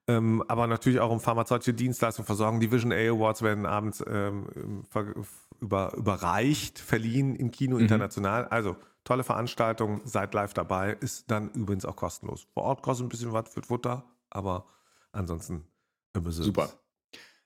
Ähm, 0.07 0.43
aber 0.47 0.67
natürlich 0.67 0.99
auch 0.99 1.09
um 1.09 1.21
pharmazeutische 1.21 1.73
Dienstleistungen, 1.73 2.27
Versorgung. 2.27 2.59
Die 2.59 2.71
Vision 2.71 2.91
A 2.91 2.95
Awards 2.95 3.41
werden 3.41 3.65
abends 3.65 4.03
ähm, 4.07 4.83
über, 5.59 5.93
überreicht, 5.95 6.79
verliehen 6.79 7.35
im 7.35 7.49
Kino 7.49 7.77
mhm. 7.77 7.83
international. 7.83 8.45
Also 8.49 8.75
Tolle 9.05 9.23
Veranstaltung, 9.23 10.01
seid 10.03 10.33
live 10.33 10.53
dabei. 10.53 10.97
Ist 10.99 11.29
dann 11.31 11.51
übrigens 11.51 11.85
auch 11.85 11.95
kostenlos. 11.95 12.47
Vor 12.53 12.63
Ort 12.63 12.81
kostet 12.81 13.05
ein 13.05 13.09
bisschen 13.09 13.31
was 13.31 13.47
für 13.47 13.61
Futter, 13.61 14.03
aber 14.31 14.65
ansonsten 15.11 15.67
immer. 16.13 16.31
Super. 16.31 16.69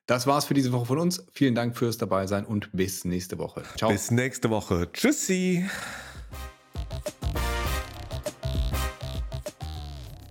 Das 0.06 0.26
war's 0.26 0.45
für 0.45 0.56
diese 0.56 0.72
Woche 0.72 0.86
von 0.86 0.98
uns. 0.98 1.24
Vielen 1.34 1.54
Dank 1.54 1.78
fürs 1.78 1.98
Dabeisein 1.98 2.45
und 2.45 2.72
bis 2.72 3.06
nächste 3.06 3.38
Woche. 3.38 3.63
Ciao. 3.78 3.91
Bis 3.91 4.10
nächste 4.10 4.50
Woche. 4.50 4.91
Tschüssi. 4.91 5.69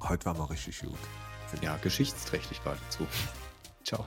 Heute 0.03 0.25
war 0.25 0.35
mal 0.35 0.47
richtig 0.47 0.81
gut. 0.81 0.99
Ja, 1.61 1.77
geschichtsträchtig 1.77 2.63
geradezu. 2.65 3.07
Ciao. 3.85 4.05